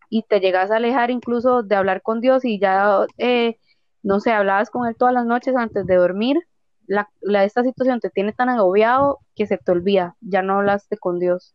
[0.09, 3.57] y te llegas a alejar incluso de hablar con Dios y ya, eh,
[4.01, 6.37] no sé, hablabas con Él todas las noches antes de dormir,
[6.87, 7.07] la,
[7.43, 11.53] esta situación te tiene tan agobiado que se te olvida, ya no hablaste con Dios.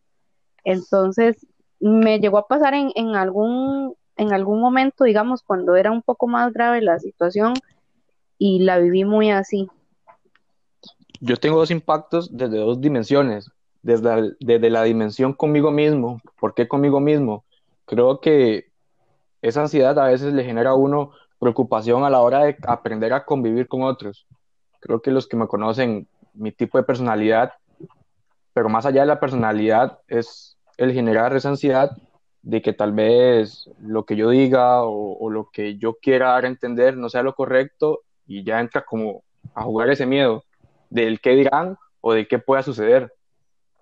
[0.63, 1.45] Entonces,
[1.81, 6.29] me llegó a pasar en, en, algún, en algún momento, digamos, cuando era un poco
[6.29, 7.55] más grave la situación
[8.39, 9.69] y la viví muy así.
[11.21, 13.51] Yo tengo dos impactos desde dos dimensiones,
[13.83, 16.21] desde, desde la dimensión conmigo mismo.
[16.39, 17.45] ¿Por qué conmigo mismo?
[17.87, 18.67] Creo que
[19.43, 23.25] esa ansiedad a veces le genera a uno preocupación a la hora de aprender a
[23.25, 24.27] convivir con otros.
[24.81, 27.53] Creo que los que me conocen, mi tipo de personalidad,
[28.53, 31.97] pero más allá de la personalidad, es el generar esa ansiedad
[32.43, 36.49] de que tal vez lo que yo diga o, lo que yo quiera dar a
[36.49, 39.23] entender no sea lo correcto y ya entra como
[39.55, 40.45] a jugar ese miedo
[40.91, 43.13] del qué dirán o de qué pueda suceder,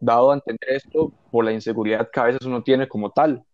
[0.01, 3.45] dado a entender esto por la inseguridad que a veces uno tiene como tal.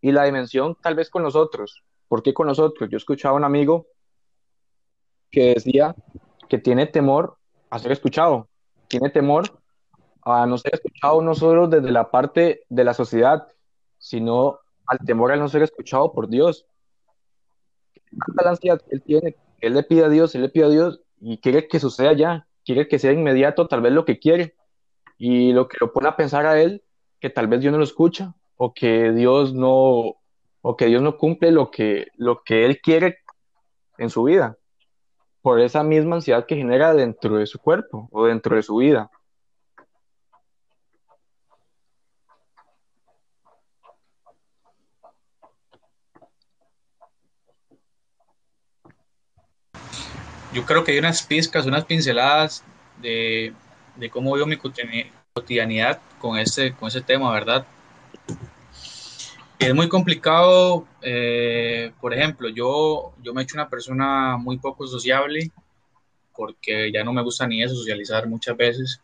[0.00, 1.84] Y la dimensión tal vez con nosotros.
[2.08, 2.90] ¿Por qué con nosotros?
[2.90, 3.86] Yo escuchaba a un amigo
[5.30, 5.94] que decía
[6.48, 7.38] que tiene temor
[7.70, 8.48] a ser escuchado,
[8.88, 9.44] tiene temor
[10.24, 13.48] a no ser escuchado no solo desde la parte de la sociedad,
[13.98, 16.66] sino al temor al no ser escuchado por Dios.
[18.10, 21.00] La ansiedad que él tiene, él le pide a Dios, él le pide a Dios
[21.20, 24.54] y quiere que suceda ya, quiere que sea inmediato tal vez lo que quiere.
[25.18, 26.82] Y lo que lo pone a pensar a él,
[27.20, 30.16] que tal vez Dios no lo escucha o que Dios no,
[30.60, 33.18] o que Dios no cumple lo que, lo que él quiere
[33.98, 34.56] en su vida,
[35.40, 39.10] por esa misma ansiedad que genera dentro de su cuerpo o dentro de su vida.
[50.52, 52.62] Yo creo que hay unas pizcas, unas pinceladas
[53.00, 53.54] de,
[54.10, 57.66] cómo veo mi cotidianidad con ese, con ese tema, ¿verdad?
[59.58, 64.86] Es muy complicado, eh, por ejemplo, yo, yo me he hecho una persona muy poco
[64.86, 65.50] sociable
[66.34, 69.00] porque ya no me gusta ni eso, socializar muchas veces.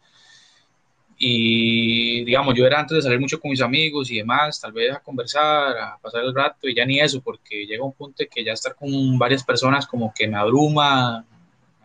[1.21, 4.95] Y digamos, yo era antes de salir mucho con mis amigos y demás, tal vez
[4.95, 8.45] a conversar, a pasar el rato y ya ni eso, porque llega un punto que
[8.45, 11.25] ya estar con varias personas como que me abruma,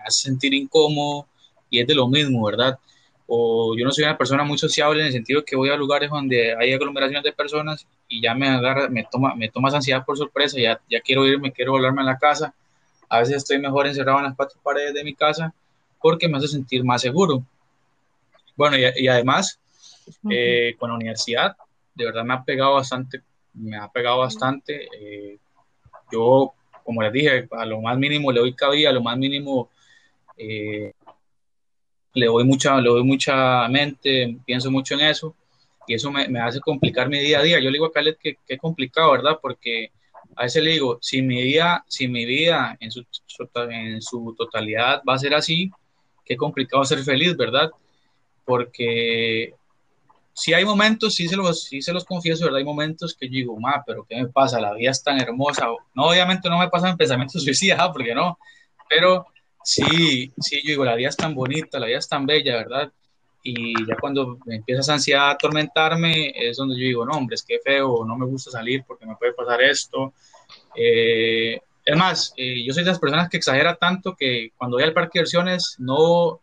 [0.06, 1.28] hace sentir incómodo
[1.70, 2.78] y es de lo mismo, ¿verdad?
[3.28, 5.76] O yo no soy una persona muy sociable en el sentido de que voy a
[5.76, 10.06] lugares donde hay aglomeraciones de personas y ya me agarra, me toma, me toma ansiedad
[10.06, 12.54] por sorpresa, ya, ya quiero irme, quiero volarme a la casa.
[13.10, 15.54] A veces estoy mejor encerrado en las cuatro paredes de mi casa
[16.02, 17.44] porque me hace sentir más seguro.
[18.56, 19.60] Bueno, y, además,
[20.30, 21.56] eh, con la universidad,
[21.96, 23.22] de verdad me ha pegado bastante,
[23.54, 24.88] me ha pegado bastante.
[25.00, 25.38] Eh,
[26.12, 29.70] yo, como les dije, a lo más mínimo le doy cabida, a lo más mínimo
[30.38, 30.94] eh,
[32.14, 35.36] le doy mucha, le doy mucha mente, pienso mucho en eso
[35.88, 37.60] y eso me, hace complicar mi día a día.
[37.60, 39.40] Yo le digo a Khaled que, es complicado, ¿verdad?
[39.42, 39.92] Porque
[40.36, 43.06] a veces le digo, si mi día, si mi vida en su,
[43.70, 45.72] en su totalidad va a ser así,
[46.26, 47.72] qué complicado ser feliz, ¿verdad?
[48.46, 49.56] Porque
[50.34, 52.60] si hay momentos, sí se los, sí se los confieso, ¿verdad?
[52.60, 54.60] Hay momentos que yo digo, ma, pero ¿qué me pasa?
[54.60, 55.68] La vida es tan hermosa.
[55.94, 58.38] No, obviamente no me pasan pensamientos suicidas, porque no,
[58.90, 59.28] pero
[59.64, 62.92] sí, sí, yo digo, la vida es tan bonita, la vida es tan bella, ¿verdad?
[63.44, 67.44] Y ya cuando empieza esa ansiedad a atormentarme, es donde yo digo, no, hombre, es
[67.44, 70.14] que feo, no me gusta salir porque me puede pasar esto.
[70.76, 74.84] Eh, es más, eh, yo soy de las personas que exagera tanto que cuando voy
[74.86, 76.40] al parque de diversiones no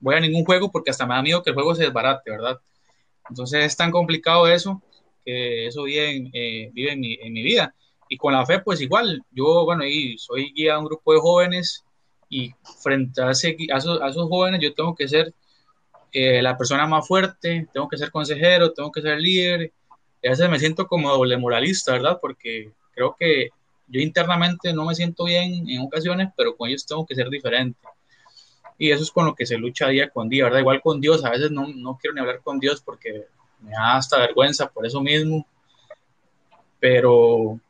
[0.00, 2.58] voy a ningún juego porque hasta me da miedo que el juego se desbarate, ¿verdad?
[3.28, 4.82] Entonces es tan complicado eso
[5.24, 7.74] que eso vive en, eh, vive en, mi, en mi vida.
[8.08, 11.20] Y con la fe, pues igual, yo, bueno, y soy guía de un grupo de
[11.20, 11.84] jóvenes
[12.30, 15.34] y frente a, ese, a, esos, a esos jóvenes yo tengo que ser
[16.12, 19.72] eh, la persona más fuerte, tengo que ser consejero, tengo que ser líder.
[20.22, 22.18] Y a veces me siento como doble moralista, ¿verdad?
[22.20, 23.50] Porque creo que
[23.88, 27.80] yo internamente no me siento bien en ocasiones, pero con ellos tengo que ser diferente.
[28.78, 30.60] Y eso es con lo que se lucha día con día, ¿verdad?
[30.60, 33.26] Igual con Dios, a veces no, no quiero ni hablar con Dios porque
[33.60, 35.46] me da hasta vergüenza por eso mismo.
[36.78, 37.60] Pero,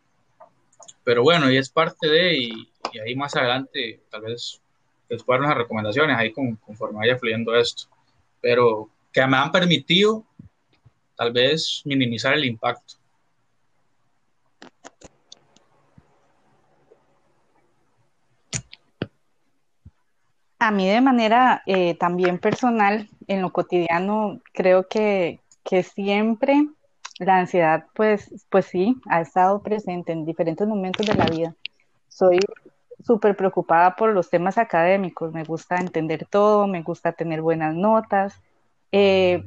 [1.10, 2.68] pero bueno, y es parte de, y,
[3.04, 4.62] ahí más adelante tal vez
[5.08, 7.88] les puedo dar recomendaciones ahí con, conforme vaya fluyendo esto.
[8.40, 10.24] Pero que me han permitido
[11.16, 12.94] tal vez minimizar el impacto.
[20.60, 26.68] A mí de manera eh, también personal, en lo cotidiano, creo que, que, siempre
[27.20, 31.54] la ansiedad, pues, pues sí, ha estado presente en diferentes momentos de la vida.
[32.08, 32.40] Soy
[33.04, 38.40] súper preocupada por los temas académicos, me gusta entender todo, me gusta tener buenas notas.
[38.90, 39.44] Eh,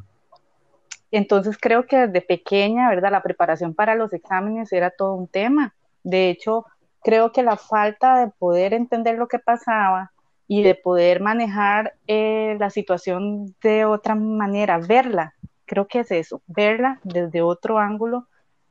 [1.11, 3.11] entonces creo que desde pequeña, ¿verdad?
[3.11, 5.73] La preparación para los exámenes era todo un tema.
[6.03, 6.65] De hecho,
[7.01, 10.11] creo que la falta de poder entender lo que pasaba
[10.47, 15.33] y de poder manejar eh, la situación de otra manera, verla,
[15.65, 18.27] creo que es eso, verla desde otro ángulo,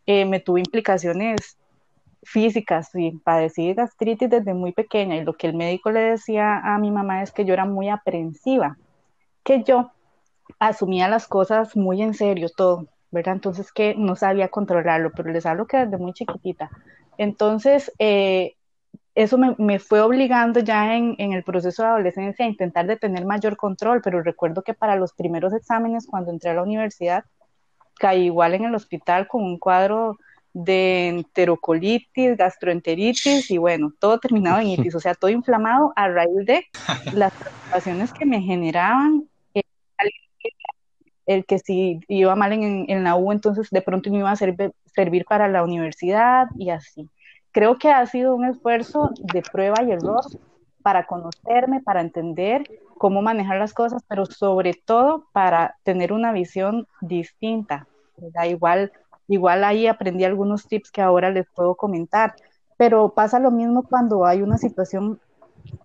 [0.06, 1.56] eh, me tuvo implicaciones
[2.22, 6.78] físicas y padecí gastritis desde muy pequeña y lo que el médico le decía a
[6.78, 8.78] mi mamá es que yo era muy aprensiva,
[9.44, 9.90] que yo
[10.58, 13.34] asumía las cosas muy en serio todo, ¿verdad?
[13.34, 16.70] Entonces que no sabía controlarlo, pero les hablo que desde muy chiquitita.
[17.18, 18.54] Entonces, eh,
[19.14, 23.56] eso me, fue obligando ya en, el proceso de adolescencia a intentar de tener mayor
[23.56, 27.24] control, pero recuerdo que para los primeros exámenes, cuando entré a la universidad,
[27.98, 30.16] caí igual en el hospital con un cuadro
[30.54, 36.46] de enterocolitis, gastroenteritis y bueno, todo terminado en itis, o sea, todo inflamado a raíz
[36.46, 36.66] de
[37.12, 39.28] las preocupaciones que me generaban
[41.26, 44.36] el, que si iba mal en, en, la U, entonces de pronto me iba a
[44.36, 47.08] servir para la universidad y así
[47.52, 50.24] creo que ha sido un esfuerzo de prueba y error
[50.82, 52.64] para conocerme, para entender
[52.98, 57.86] cómo manejar las cosas, pero sobre todo para tener una visión distinta.
[58.44, 58.92] Igual,
[59.28, 62.34] igual ahí aprendí algunos tips que ahora les puedo comentar,
[62.76, 65.20] pero pasa lo mismo cuando hay una situación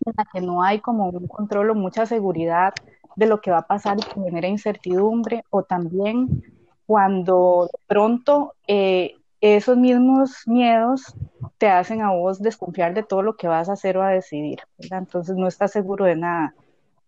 [0.06, 2.74] en la que no hay como un control o mucha seguridad
[3.16, 6.44] de lo que va a pasar y que genera incertidumbre, o también
[6.86, 11.16] cuando pronto eh, esos mismos miedos
[11.58, 14.60] te hacen a vos desconfiar de todo lo que vas a hacer o a decidir,
[14.78, 16.56] Entonces no estás seguro de nada.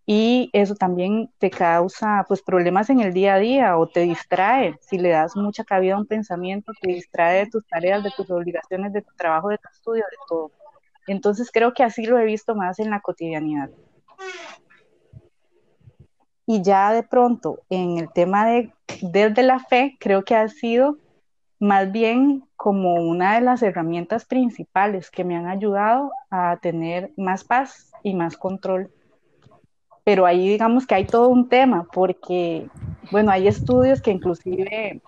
[0.05, 4.75] Y eso también te causa pues problemas en el día a día o te distrae.
[4.81, 8.29] Si le das mucha cabida a un pensamiento, te distrae de tus tareas, de tus
[8.31, 10.51] obligaciones, de tu trabajo, de tu estudio, de todo.
[11.05, 13.69] Entonces creo que así lo he visto más en la cotidianidad.
[16.47, 18.73] Y ya de pronto, en el tema de
[19.03, 20.97] desde la fe, creo que ha sido
[21.59, 27.43] más bien como una de las herramientas principales que me han ayudado a tener más
[27.43, 28.89] paz y más control.
[30.03, 32.67] Pero ahí digamos que hay todo un tema, porque,
[33.11, 35.01] bueno, hay estudios que inclusive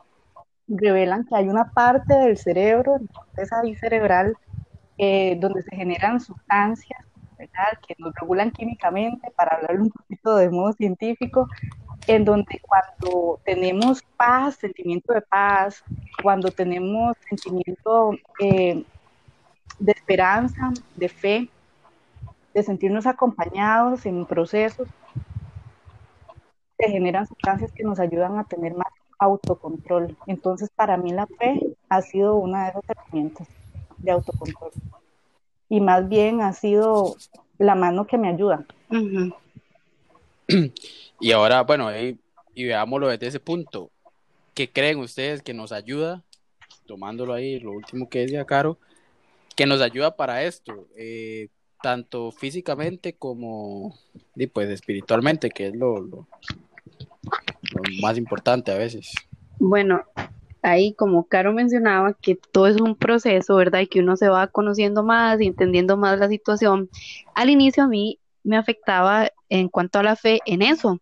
[0.67, 2.97] revelan que hay una parte del cerebro,
[3.37, 4.35] esa cerebral,
[4.97, 6.99] eh, donde se generan sustancias,
[7.37, 7.79] ¿verdad?
[7.87, 11.47] Que nos regulan químicamente, para hablar un poquito de modo científico,
[12.11, 15.81] en donde cuando tenemos paz, sentimiento de paz,
[16.21, 18.83] cuando tenemos sentimiento eh,
[19.79, 21.49] de esperanza, de fe,
[22.53, 24.89] de sentirnos acompañados en procesos,
[26.77, 30.17] se generan sustancias que nos ayudan a tener más autocontrol.
[30.27, 33.47] Entonces, para mí la fe ha sido una de esas herramientas
[33.99, 34.71] de autocontrol.
[35.69, 37.15] Y más bien ha sido
[37.57, 38.65] la mano que me ayuda.
[41.23, 41.87] Y ahora, bueno,
[42.55, 43.91] y veámoslo desde ese punto.
[44.53, 46.23] ¿Qué creen ustedes que nos ayuda,
[46.87, 48.77] tomándolo ahí, lo último que decía Caro,
[49.55, 50.87] que nos ayuda para esto?
[50.97, 51.49] Eh,
[51.81, 53.95] tanto físicamente como
[54.53, 56.27] pues espiritualmente, que es lo, lo,
[58.01, 59.13] más importante a veces.
[59.59, 60.03] Bueno,
[60.61, 63.81] ahí como Caro mencionaba, que todo es un proceso, ¿verdad?
[63.81, 66.89] Y que uno se va conociendo más y entendiendo más la situación.
[67.35, 70.99] Al inicio a mí me afectaba en cuanto a la fe en eso,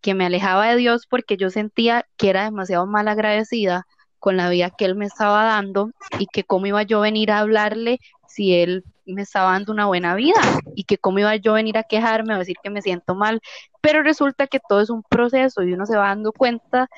[0.00, 3.86] que me alejaba de Dios porque yo sentía que era demasiado mal agradecida
[4.18, 7.30] con la vida que Él me estaba dando y que cómo iba yo a venir
[7.30, 10.40] a hablarle si Él me estaba dando una buena vida
[10.74, 13.40] y que cómo iba yo a venir a quejarme o decir que me siento mal,
[13.80, 16.88] pero resulta que todo es un proceso y uno se va dando cuenta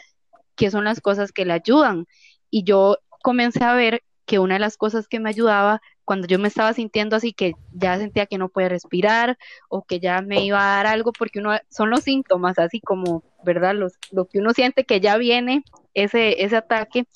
[0.54, 2.06] que son las cosas que le ayudan.
[2.50, 6.38] Y yo comencé a ver que una de las cosas que me ayudaba cuando yo
[6.38, 9.38] me estaba sintiendo así que ya sentía que no podía respirar
[9.68, 13.22] o que ya me iba a dar algo porque uno son los síntomas así como,
[13.44, 13.74] ¿verdad?
[13.74, 17.06] Los, lo que uno siente que ya viene ese ese ataque.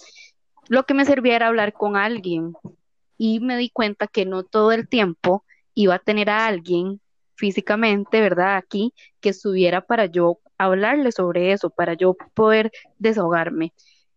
[0.69, 2.55] Lo que me servía era hablar con alguien,
[3.19, 7.01] y me di cuenta que no todo el tiempo iba a tener a alguien
[7.35, 8.57] físicamente, ¿verdad?
[8.57, 13.75] Aquí que estuviera para yo hablarle sobre eso, para yo poder desahogarme.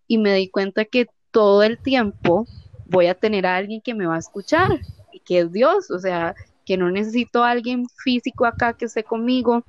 [0.07, 2.45] Y me di cuenta que todo el tiempo
[2.91, 4.81] voy a tener a alguien que me va a escuchar
[5.13, 6.35] y que es Dios, o sea,
[6.65, 9.63] que no necesito a alguien físico acá que esté conmigo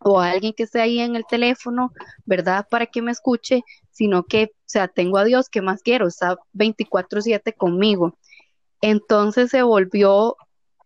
[0.00, 1.92] o a alguien que esté ahí en el teléfono,
[2.24, 2.66] ¿verdad?
[2.70, 6.06] Para que me escuche, sino que, o sea, tengo a Dios, ¿qué más quiero?
[6.06, 8.16] Está 24/7 conmigo.
[8.80, 10.36] Entonces se volvió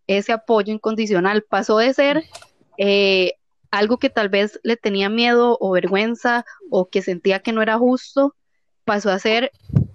[0.07, 2.25] ese apoyo incondicional, pasó de ser
[2.79, 3.35] eh,
[3.71, 7.77] algo que tal vez le tenía miedo o vergüenza o que sentía que no era
[7.77, 8.35] justo,
[8.85, 9.51] pasó a ser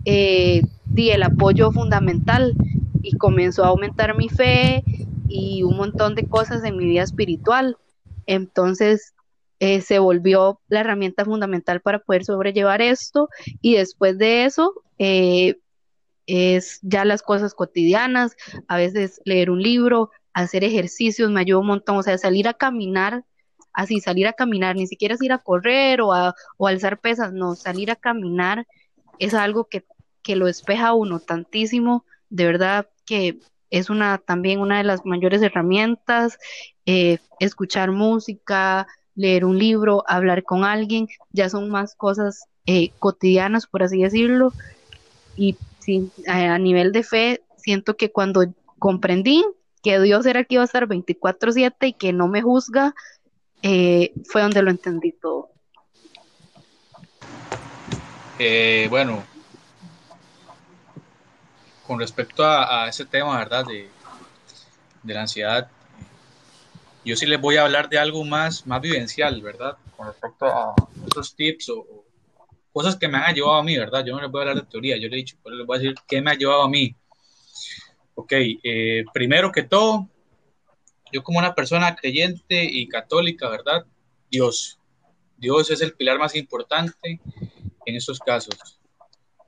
[0.05, 0.61] eh,
[0.97, 2.53] el apoyo fundamental
[3.01, 4.83] y comenzó a aumentar mi fe
[5.27, 7.77] y un montón de cosas en mi vida espiritual.
[8.25, 9.13] Entonces
[9.59, 13.29] eh, se volvió la herramienta fundamental para poder sobrellevar esto
[13.61, 15.59] y después de eso eh,
[16.25, 18.35] es ya las cosas cotidianas,
[18.67, 22.53] a veces leer un libro, hacer ejercicios me ayuda un montón, o sea, salir a
[22.53, 23.23] caminar,
[23.71, 27.31] así, salir a caminar, ni siquiera es ir a correr o a, o alzar pesas,
[27.33, 28.67] no, salir a caminar
[29.19, 29.85] es algo que,
[30.27, 35.41] que lo despeja uno tantísimo, de verdad que es una también una de las mayores
[35.41, 36.37] herramientas,
[36.85, 43.67] eh, escuchar música, leer un libro, hablar con alguien, ya son más cosas eh, cotidianas,
[43.67, 44.51] por así decirlo,
[45.37, 45.55] y
[46.27, 49.45] a, nivel de fe, siento que cuando comprendí
[49.81, 52.93] que Dios era que iba a estar 24/7 y que no me juzga,
[53.61, 55.51] eh, fue donde lo entendí todo.
[58.89, 59.23] Bueno,
[61.87, 63.65] con respecto a, ese tema, ¿verdad?
[63.65, 63.89] De,
[65.03, 65.71] la ansiedad,
[67.05, 69.77] yo sí les voy a hablar de algo más, más vivencial, ¿verdad?
[69.95, 70.75] Con respecto a
[71.09, 72.03] esos tips o,
[72.73, 74.05] cosas que me han ayudado a mí, ¿verdad?
[74.05, 75.77] Yo no les voy a hablar de teoría, yo le he dicho, pero les voy
[75.77, 76.93] a decir qué me ha ayudado a mí.
[78.15, 80.09] Ok, eh, primero que todo,
[81.11, 83.85] yo como una persona creyente y católica, ¿verdad?
[84.29, 84.77] Dios.
[85.37, 87.21] Dios es el pilar más importante
[87.85, 88.76] en estos casos.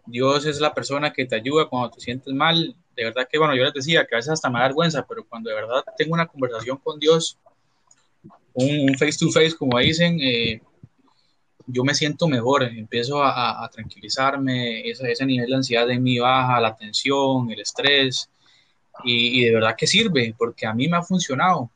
[0.09, 2.75] Dios es la persona que te ayuda cuando te sientes mal.
[2.95, 5.25] De verdad que, bueno, yo les decía que a veces hasta me da vergüenza, pero
[5.25, 7.37] cuando de verdad tengo una conversación con Dios,
[8.53, 10.61] un, face to face, como dicen, eh,
[11.67, 16.59] yo me siento mejor, empiezo a, tranquilizarme, ese, ese, nivel de ansiedad de mí baja,
[16.59, 18.29] la tensión, el estrés,
[19.03, 21.69] y, de verdad que sirve, porque a mí me ha funcionado.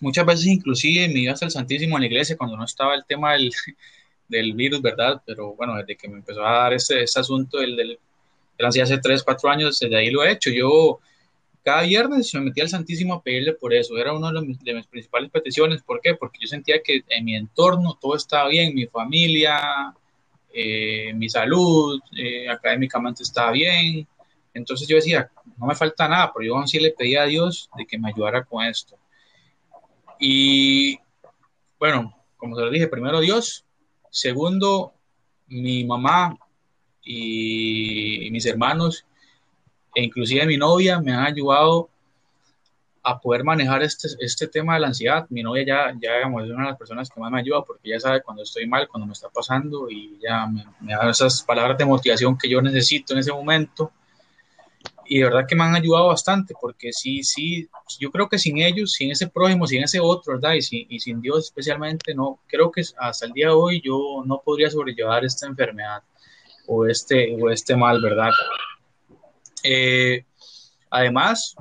[0.00, 3.04] Muchas veces inclusive me iba hasta el Santísimo en la iglesia cuando no estaba el
[3.06, 3.52] tema del,
[4.28, 5.22] del virus, ¿verdad?
[5.24, 7.98] Pero bueno, desde que me empezó a dar ese, ese asunto del, del,
[8.58, 10.50] de hace 3, 4 años, desde ahí lo he hecho.
[10.50, 11.00] Yo
[11.66, 13.98] cada viernes me metía al Santísimo a pedirle por eso.
[13.98, 15.82] Era una de, mis principales peticiones.
[15.82, 16.14] ¿Por qué?
[16.14, 19.92] Porque yo sentía que en mi entorno todo estaba bien, mi familia,
[20.54, 24.06] eh, mi salud, eh, académicamente estaba bien.
[24.54, 27.68] Entonces yo decía, no me falta nada, pero yo aún sí le pedía a Dios
[27.76, 28.96] de que me ayudara con esto.
[30.20, 30.98] Y
[31.80, 33.65] bueno, como se lo dije, primero Dios,
[34.16, 34.94] segundo
[35.48, 36.38] mi mamá
[37.02, 39.04] y mis hermanos
[39.94, 41.90] e inclusive mi novia me han ayudado
[43.02, 45.26] a poder manejar este, este tema de la ansiedad.
[45.28, 47.90] Mi novia ya, ya digamos, es una de las personas que más me ayuda porque
[47.90, 51.42] ya sabe cuando estoy mal, cuando me está pasando y ya me, me da esas
[51.42, 53.92] palabras de motivación que yo necesito en ese momento.
[55.08, 57.68] Y de verdad que me han ayudado bastante porque sí, sí,
[58.00, 60.54] yo creo que sin ellos, sin ese prójimo, sin ese otro, ¿verdad?
[60.54, 60.62] Y
[61.00, 65.24] sin, Dios especialmente, no, creo que hasta el día de hoy yo no podría sobrellevar
[65.24, 66.02] esta enfermedad
[66.66, 68.30] o este, o este mal, ¿verdad?
[69.62, 70.24] Eh,
[70.90, 71.54] además,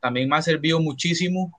[0.00, 1.52] también me ha servido muchísimo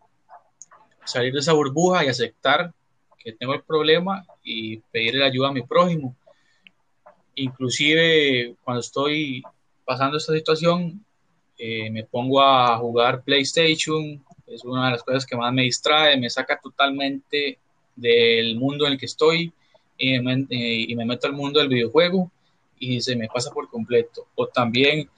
[1.05, 2.73] salir de esa burbuja y aceptar
[3.17, 6.15] que tengo el problema y pedirle ayuda a mi prójimo.
[7.35, 9.43] Inclusive cuando estoy
[9.85, 11.03] pasando esta situación,
[11.57, 16.17] eh, me pongo a jugar PlayStation, es una de las cosas que más me distrae,
[16.17, 17.59] me saca totalmente
[17.95, 19.53] del mundo en el que estoy
[19.97, 22.31] y me, eh, y me meto al mundo del videojuego
[22.79, 24.27] y se me pasa por completo.
[24.35, 25.09] O también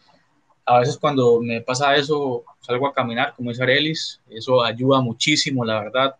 [0.65, 5.63] a veces cuando me pasa eso, salgo a caminar, como dice Arelis, eso ayuda muchísimo,
[5.63, 6.15] la verdad.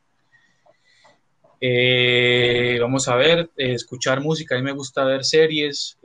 [1.60, 5.98] Eh, vamos a ver, eh, escuchar música, a mí me gusta ver series.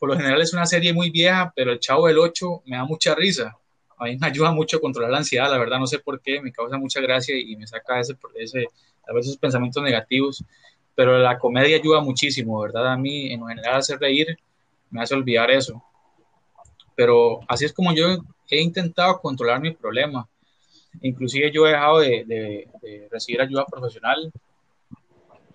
[0.00, 2.84] Por lo general es una serie muy vieja, pero El Chavo del 8 me da
[2.84, 3.56] mucha risa.
[3.96, 6.40] A mí me ayuda mucho a controlar la ansiedad, la verdad, no sé por qué,
[6.40, 8.66] me causa mucha gracia y me saca ese, ese
[9.08, 10.42] a veces pensamientos negativos,
[10.96, 12.88] pero la comedia ayuda muchísimo, ¿verdad?
[12.88, 14.36] A mí, en general, hacer reír
[14.90, 15.80] me hace olvidar eso
[17.00, 18.18] pero así es como yo
[18.50, 20.28] he intentado controlar mi problema.
[21.00, 22.68] Inclusive yo he dejado de,
[23.10, 24.30] recibir ayuda profesional,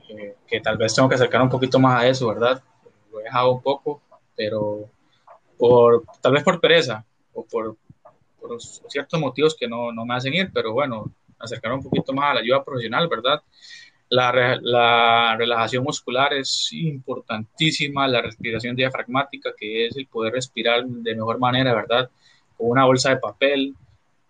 [0.09, 2.63] eh, que tal vez tengo que acercar un poquito más a eso, ¿verdad?
[3.11, 4.01] Lo he dejado un poco,
[4.35, 4.89] pero
[5.57, 7.77] por, tal vez por pereza o por,
[8.39, 12.31] por ciertos motivos que no, no, me hacen ir, pero bueno, acercar un poquito más
[12.31, 13.41] a la ayuda profesional, ¿verdad?
[14.09, 21.15] La, la, relajación muscular es importantísima, la respiración diafragmática, que es el poder respirar de
[21.15, 22.09] mejor manera, ¿verdad?
[22.55, 23.75] Con una bolsa de papel,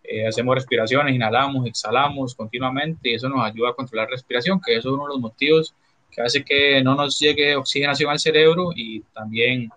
[0.08, 4.78] eh, hacemos respiraciones, inhalamos, exhalamos continuamente y eso nos ayuda a controlar la respiración, que
[4.78, 5.74] eso es uno de los motivos
[6.12, 9.70] que hace que no nos llegue oxigenación al cerebro y también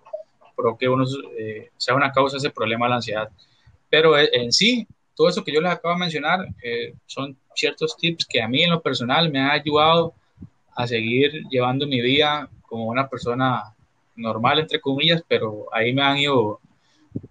[0.58, 1.04] provoque uno,
[1.38, 3.28] eh, sea una causa ese problema de la ansiedad.
[3.88, 7.96] Pero eh, en sí, todo eso que yo les acabo de mencionar eh, son ciertos
[7.96, 10.14] tips que a mí en lo personal me han ayudado
[10.76, 13.74] a seguir llevando mi vida como una persona
[14.16, 16.60] normal, entre comillas, pero ahí me han ido,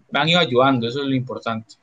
[0.10, 1.76] me han ido ayudando, eso es lo importante.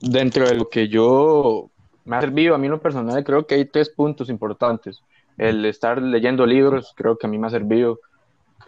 [0.00, 1.70] Dentro de lo que yo
[2.04, 5.02] me ha servido a mí en lo personal, creo que hay tres puntos importantes.
[5.38, 8.00] El estar leyendo libros, creo que a mí me ha servido.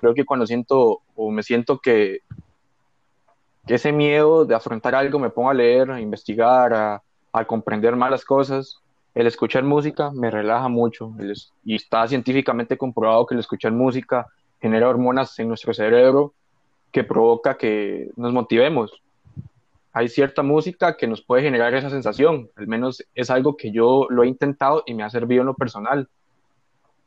[0.05, 2.19] Creo que cuando siento o me siento que
[3.67, 7.03] que ese miedo de afrontar algo me ponga a leer, a investigar, a,
[7.47, 8.81] comprender más las cosas.
[9.15, 11.11] El escuchar música me relaja mucho
[11.65, 14.27] y está científicamente comprobado que el escuchar música
[14.61, 16.35] genera hormonas en nuestro cerebro
[16.93, 19.03] que provoca que nos motivemos.
[19.93, 24.07] Hay cierta música que nos puede generar esa sensación, al menos es algo que yo
[24.11, 26.09] lo he intentado y me ha servido en lo personal.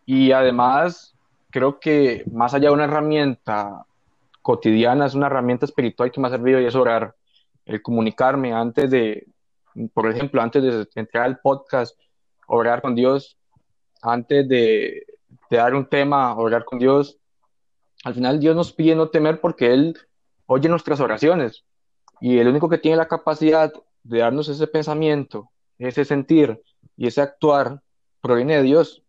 [0.05, 1.16] Y además,
[1.49, 3.85] creo que más allá de una herramienta
[4.41, 7.15] cotidiana, es una herramienta espiritual que me ha servido y es orar,
[7.65, 9.27] el comunicarme antes de,
[9.93, 11.99] por ejemplo, antes de entrar al podcast,
[12.47, 13.37] orar con Dios,
[14.01, 15.05] antes de,
[15.49, 17.17] dar un tema, orar con Dios.
[18.03, 19.97] Al final Dios nos pide no temer porque Él
[20.45, 21.65] oye nuestras oraciones
[22.21, 23.71] y el único que tiene la capacidad
[24.03, 26.61] de darnos ese pensamiento, ese sentir
[26.95, 27.81] y ese actuar
[28.21, 29.03] proviene de Dios.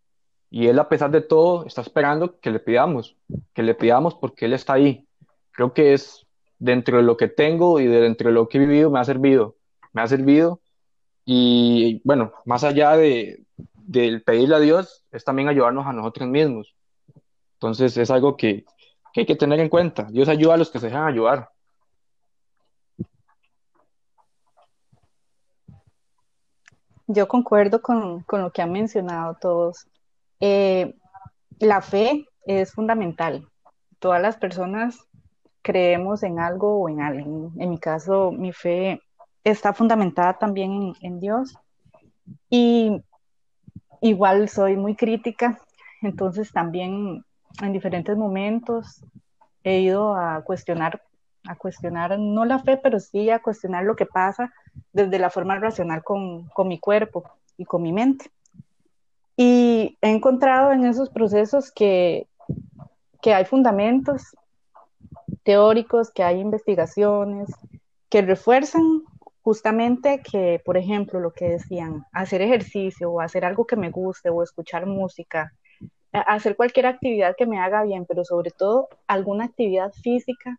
[0.51, 3.17] Y Él, a pesar de todo, está esperando que le pidamos,
[3.55, 5.07] que le pidamos porque Él está ahí,
[5.53, 6.27] creo que es
[6.59, 9.05] dentro de lo que tengo y de dentro de lo que he vivido, me ha
[9.05, 9.57] servido,
[9.93, 10.61] me ha servido.
[11.25, 13.45] Y bueno, más allá de,
[13.75, 16.75] del pedirle a Dios, es también ayudarnos a nosotros mismos.
[17.55, 18.65] Entonces es algo que,
[19.13, 20.05] que hay que tener en cuenta.
[20.11, 21.51] Dios ayuda a los que se dejan ayudar.
[27.07, 29.87] Yo concuerdo con, con lo que han mencionado todos.
[30.41, 30.95] Eh,
[31.59, 33.47] la fe es fundamental.
[33.99, 35.09] Todas las personas
[35.63, 37.51] creemos en algo o en alguien.
[37.59, 39.03] En mi caso, mi fe
[39.45, 41.57] está fundamentada también en, Dios.
[42.49, 43.03] Y
[44.01, 45.59] igual soy muy crítica,
[46.03, 47.25] entonces también
[47.61, 49.05] en diferentes momentos
[49.65, 51.03] he ido a cuestionar,
[51.49, 54.53] a cuestionar no la fe, pero sí a cuestionar lo que pasa
[54.93, 57.25] desde la forma racional con, con mi cuerpo
[57.57, 58.31] y con mi mente.
[59.41, 62.27] Y he encontrado en esos procesos que,
[63.23, 64.37] que hay fundamentos
[65.45, 67.49] teóricos, que hay investigaciones
[68.09, 69.05] que refuerzan
[69.43, 74.29] justamente que, por ejemplo, lo que decían, hacer ejercicio o hacer algo que me guste
[74.29, 75.53] o escuchar música,
[76.11, 80.59] hacer cualquier actividad que me haga bien, pero sobre todo alguna actividad física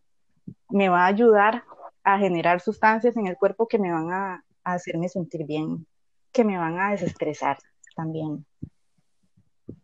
[0.70, 1.64] me va a ayudar
[2.02, 5.86] a generar sustancias en el cuerpo que me van a, a hacerme sentir bien,
[6.32, 7.58] que me van a desestresar
[7.94, 8.44] también.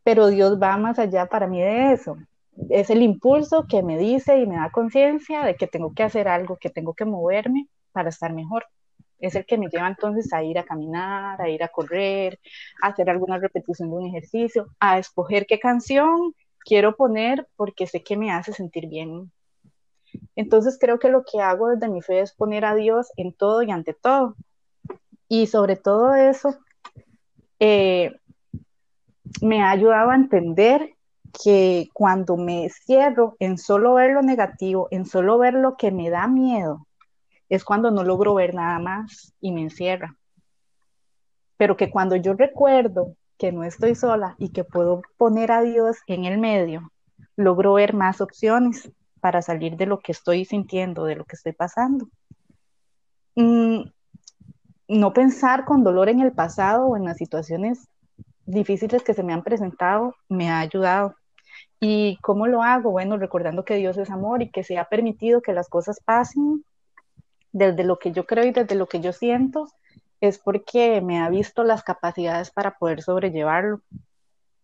[0.03, 2.17] Pero Dios va más allá para mí de eso.
[2.71, 6.29] Es el impulso que me dice y me da conciencia de que tengo que hacer
[6.29, 8.67] algo, que tengo que moverme para estar mejor.
[9.19, 12.39] Es el que me lleva entonces a ir a caminar, a ir a correr,
[12.83, 18.03] a hacer alguna repetición de un ejercicio, a escoger qué canción quiero poner porque sé
[18.03, 19.31] que me hace sentir bien.
[20.35, 23.63] Entonces creo que lo que hago desde mi fe es poner a Dios en todo
[23.63, 24.37] y ante todo.
[25.29, 26.57] Y sobre todo eso,
[27.59, 28.17] eh,
[29.41, 30.95] me ha ayudado a entender
[31.43, 36.11] que cuando me cierro en solo ver lo negativo, en solo ver lo que me
[36.11, 36.87] da miedo,
[37.49, 40.17] es cuando no logro ver nada más y me encierra.
[41.57, 45.97] Pero que cuando yo recuerdo que no estoy sola y que puedo poner a Dios
[46.07, 46.93] en el medio,
[47.37, 48.91] logro ver más opciones
[49.21, 52.09] para salir de lo que estoy sintiendo, de lo que estoy pasando.
[53.35, 53.83] Mm,
[54.89, 57.89] no pensar con dolor en el pasado o en las situaciones
[58.45, 61.14] difíciles que se me han presentado me ha ayudado.
[61.80, 62.93] ¿Y cómo lo hago?
[62.93, 66.64] Bueno, recordando que Dios es amor y que se ha permitido que las cosas pasen
[67.53, 69.68] desde lo que yo creo y desde lo que yo siento,
[70.20, 73.80] es porque me ha visto las capacidades para poder sobrellevarlo.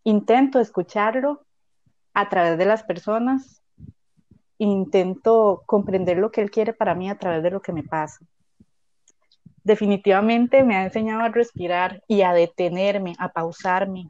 [0.05, 1.45] Intento escucharlo
[2.15, 3.63] a través de las personas,
[4.59, 8.19] intento comprender lo que Él quiere para mí a través de lo que me pasa
[9.65, 14.09] definitivamente me ha enseñado a respirar y a detenerme, a pausarme,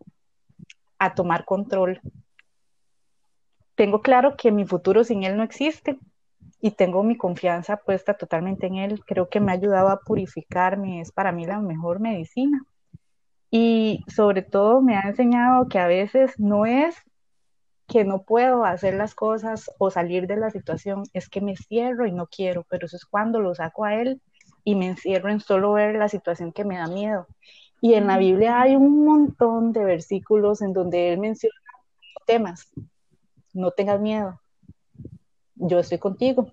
[0.99, 2.01] a tomar control.
[3.75, 5.99] Tengo claro que mi futuro sin él no existe
[6.61, 9.05] y tengo mi confianza puesta totalmente en él.
[9.05, 12.63] Creo que me ha ayudado a purificarme, es para mí la mejor medicina.
[13.51, 16.97] Y sobre todo me ha enseñado que a veces no es
[17.89, 22.07] que no puedo hacer las cosas o salir de la situación, es que me cierro
[22.07, 24.23] y no quiero, pero eso es cuando lo saco a él
[24.65, 27.27] y me encierro en solo ver la situación que me da miedo.
[27.81, 31.55] Y en la Biblia hay un montón de versículos en donde él menciona
[32.27, 32.71] temas.
[33.53, 34.41] No tengas miedo.
[35.57, 36.53] Yo estoy contigo.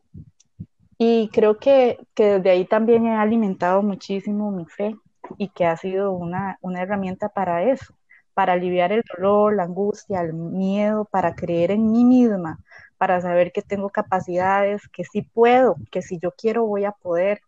[0.98, 4.96] Y creo que, que desde ahí también he alimentado muchísimo mi fe
[5.38, 7.94] y que ha sido una, una herramienta para eso,
[8.34, 12.60] para aliviar el dolor, la angustia, el miedo, para creer en mí misma,
[12.98, 17.42] para saber que tengo capacidades, que sí puedo, que si yo quiero voy a poder,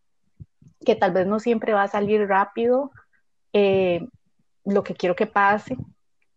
[0.85, 2.91] que tal vez no siempre va a salir rápido
[3.53, 4.07] eh,
[4.65, 5.75] lo que quiero que pase,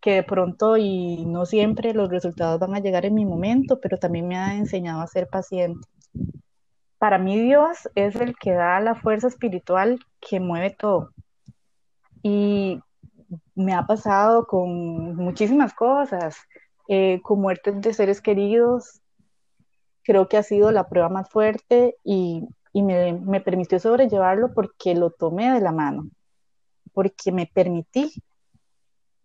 [0.01, 3.99] que de pronto y no siempre los resultados van a llegar en mi momento, pero
[3.99, 5.88] también me ha enseñado a ser paciente.
[6.99, 11.11] Para mí Dios es el que da la fuerza espiritual que mueve todo.
[12.22, 12.80] Y
[13.55, 16.36] me ha pasado con muchísimas cosas,
[16.88, 19.01] eh, con muertes de seres queridos.
[20.03, 25.10] Creo que ha sido la prueba más fuerte y y me, permitió sobrellevarlo porque lo
[25.10, 26.10] tomé de la mano,
[26.92, 28.12] porque me permití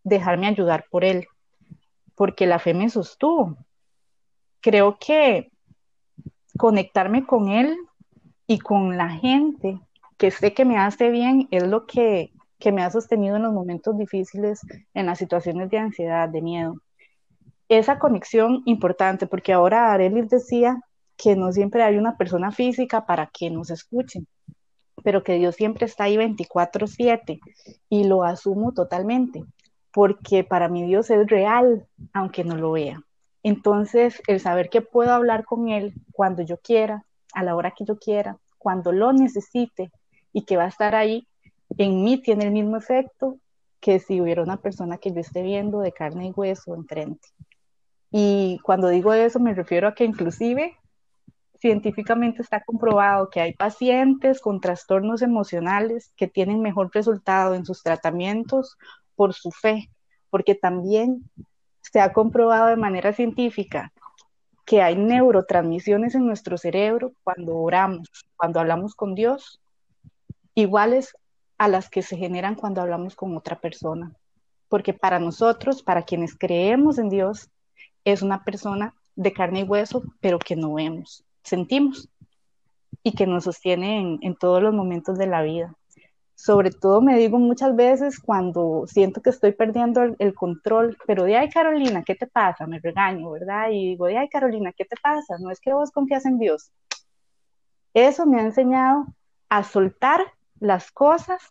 [0.03, 1.27] dejarme ayudar por él,
[2.13, 3.57] porque la fe me sostuvo.
[4.61, 5.51] Creo que
[6.59, 7.75] conectarme con él
[8.45, 9.79] y con la gente
[10.17, 13.53] que sé que me hace bien es lo que, que me ha sostenido en los
[13.53, 14.61] momentos difíciles,
[14.93, 16.75] en las situaciones de ansiedad, de miedo.
[17.67, 20.83] Esa conexión importante, porque ahora Arelis decía
[21.21, 24.25] que no siempre hay una persona física para que nos escuchen,
[25.03, 27.41] pero que Dios siempre está ahí 24/7
[27.89, 29.43] y lo asumo totalmente,
[29.91, 33.01] porque para mí Dios es real, aunque no lo vea.
[33.43, 37.03] Entonces, el saber que puedo hablar con Él cuando yo quiera,
[37.33, 39.91] a la hora que yo quiera, cuando lo necesite
[40.31, 41.27] y que va a estar ahí,
[41.77, 43.37] en mí tiene el mismo efecto
[43.81, 47.27] que si hubiera una persona que yo esté viendo de carne y hueso enfrente.
[48.09, 50.75] Y cuando digo eso me refiero a que inclusive
[51.59, 57.83] científicamente está comprobado que hay pacientes con trastornos emocionales que tienen mejor resultado en sus
[57.83, 58.77] tratamientos
[59.15, 59.89] por su fe,
[60.29, 61.29] porque también
[61.81, 63.91] se ha comprobado de manera científica
[64.65, 68.07] que hay neurotransmisiones en nuestro cerebro cuando oramos,
[68.37, 69.59] cuando hablamos con Dios,
[70.55, 71.15] iguales
[71.57, 74.13] a las que se generan cuando hablamos con otra persona.
[74.69, 77.49] Porque para nosotros, para quienes creemos en Dios,
[78.05, 82.09] es una persona de carne y hueso, pero que no vemos sentimos
[83.03, 85.75] y que nos sostiene en, todos los momentos de la vida.
[86.35, 91.37] Sobre todo me digo muchas veces cuando siento que estoy perdiendo el, control, pero de
[91.37, 92.65] ay Carolina, ¿qué te pasa?
[92.65, 93.69] Me regaño, ¿verdad?
[93.71, 95.37] Y digo, de ay Carolina, ¿qué te pasa?
[95.39, 96.71] No es que vos confías en Dios.
[97.93, 99.07] Eso me ha enseñado
[99.49, 100.21] a soltar
[100.59, 101.41] las cosas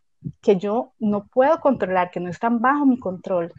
[0.41, 3.53] que yo no puedo controlar, que no están bajo mi control.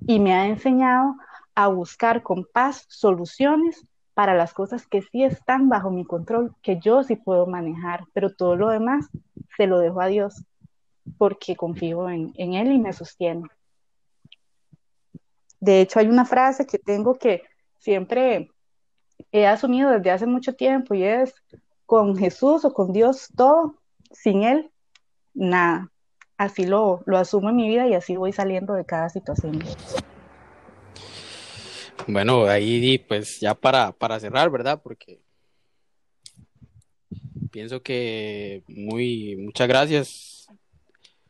[0.00, 1.14] Y me ha enseñado
[1.54, 3.86] a buscar con paz soluciones
[4.16, 8.34] para las cosas que sí están bajo mi control, que yo sí puedo manejar, pero
[8.34, 9.10] todo lo demás
[9.58, 10.42] se lo dejo a Dios,
[11.18, 13.46] porque confío en, Él y me sostiene.
[15.60, 17.42] De hecho, hay una frase que tengo que
[17.78, 18.50] siempre
[19.32, 21.34] he asumido desde hace mucho tiempo y es,
[21.84, 23.74] con Jesús o con Dios todo,
[24.12, 24.70] sin Él,
[25.34, 25.90] nada.
[26.38, 29.58] Así lo, lo asumo en mi vida y así voy saliendo de cada situación.
[32.08, 34.80] Bueno, ahí pues ya para, para cerrar, ¿verdad?
[34.80, 35.20] Porque
[37.50, 40.46] pienso que muy, muchas gracias.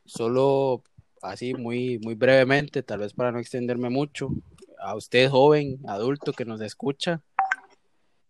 [0.05, 0.83] Solo
[1.21, 4.29] así muy, muy brevemente, tal vez para no extenderme mucho,
[4.79, 7.21] a usted joven, adulto que nos escucha,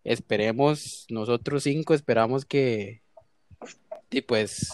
[0.04, 3.02] esperemos, nosotros cinco esperamos que,
[4.10, 4.72] y pues,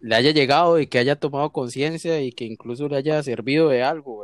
[0.00, 3.82] le haya llegado y que haya tomado conciencia y que incluso le haya servido de
[3.82, 4.17] algo.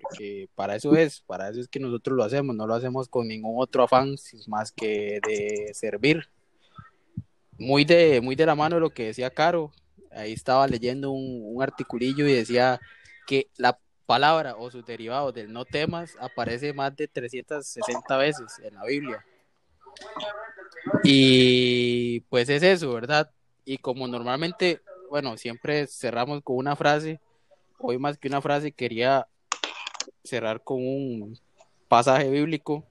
[0.00, 3.28] Porque para eso es, para eso es que nosotros lo hacemos, no lo hacemos con
[3.28, 6.28] ningún otro afán más que de servir.
[7.58, 9.72] Muy de, muy de la mano de lo que decía Caro,
[10.12, 12.80] ahí estaba leyendo un, un articulillo y decía
[13.26, 18.74] que la palabra o sus derivados del no temas aparece más de 360 veces en
[18.74, 19.24] la Biblia.
[21.04, 23.30] Y pues es eso, ¿verdad?
[23.64, 24.80] Y como normalmente,
[25.10, 27.20] bueno, siempre cerramos con una frase,
[27.78, 29.26] hoy más que una frase quería
[30.24, 31.38] cerrar con un
[31.88, 32.84] pasaje bíblico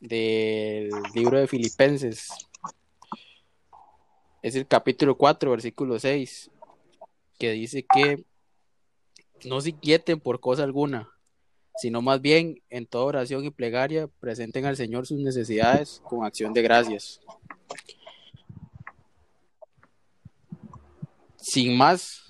[0.00, 2.28] del libro de Filipenses.
[4.42, 6.50] Es el capítulo 4, versículo 6,
[7.38, 8.24] que dice que
[9.44, 11.08] no se inquieten por cosa alguna,
[11.76, 16.52] sino más bien en toda oración y plegaria presenten al Señor sus necesidades con acción
[16.52, 17.20] de gracias.
[21.36, 22.24] Sin más,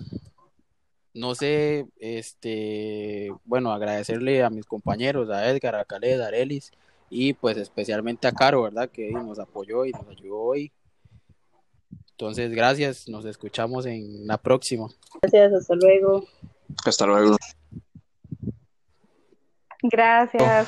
[1.13, 6.71] no sé, este, bueno, agradecerle a mis compañeros, a Edgar, a Khaled, a Arelis
[7.09, 8.89] y pues especialmente a Caro, ¿verdad?
[8.89, 10.71] Que nos apoyó y nos ayudó hoy.
[12.11, 14.87] Entonces, gracias, nos escuchamos en la próxima.
[15.21, 16.25] Gracias, hasta luego.
[16.85, 17.37] Hasta luego.
[19.83, 20.67] Gracias.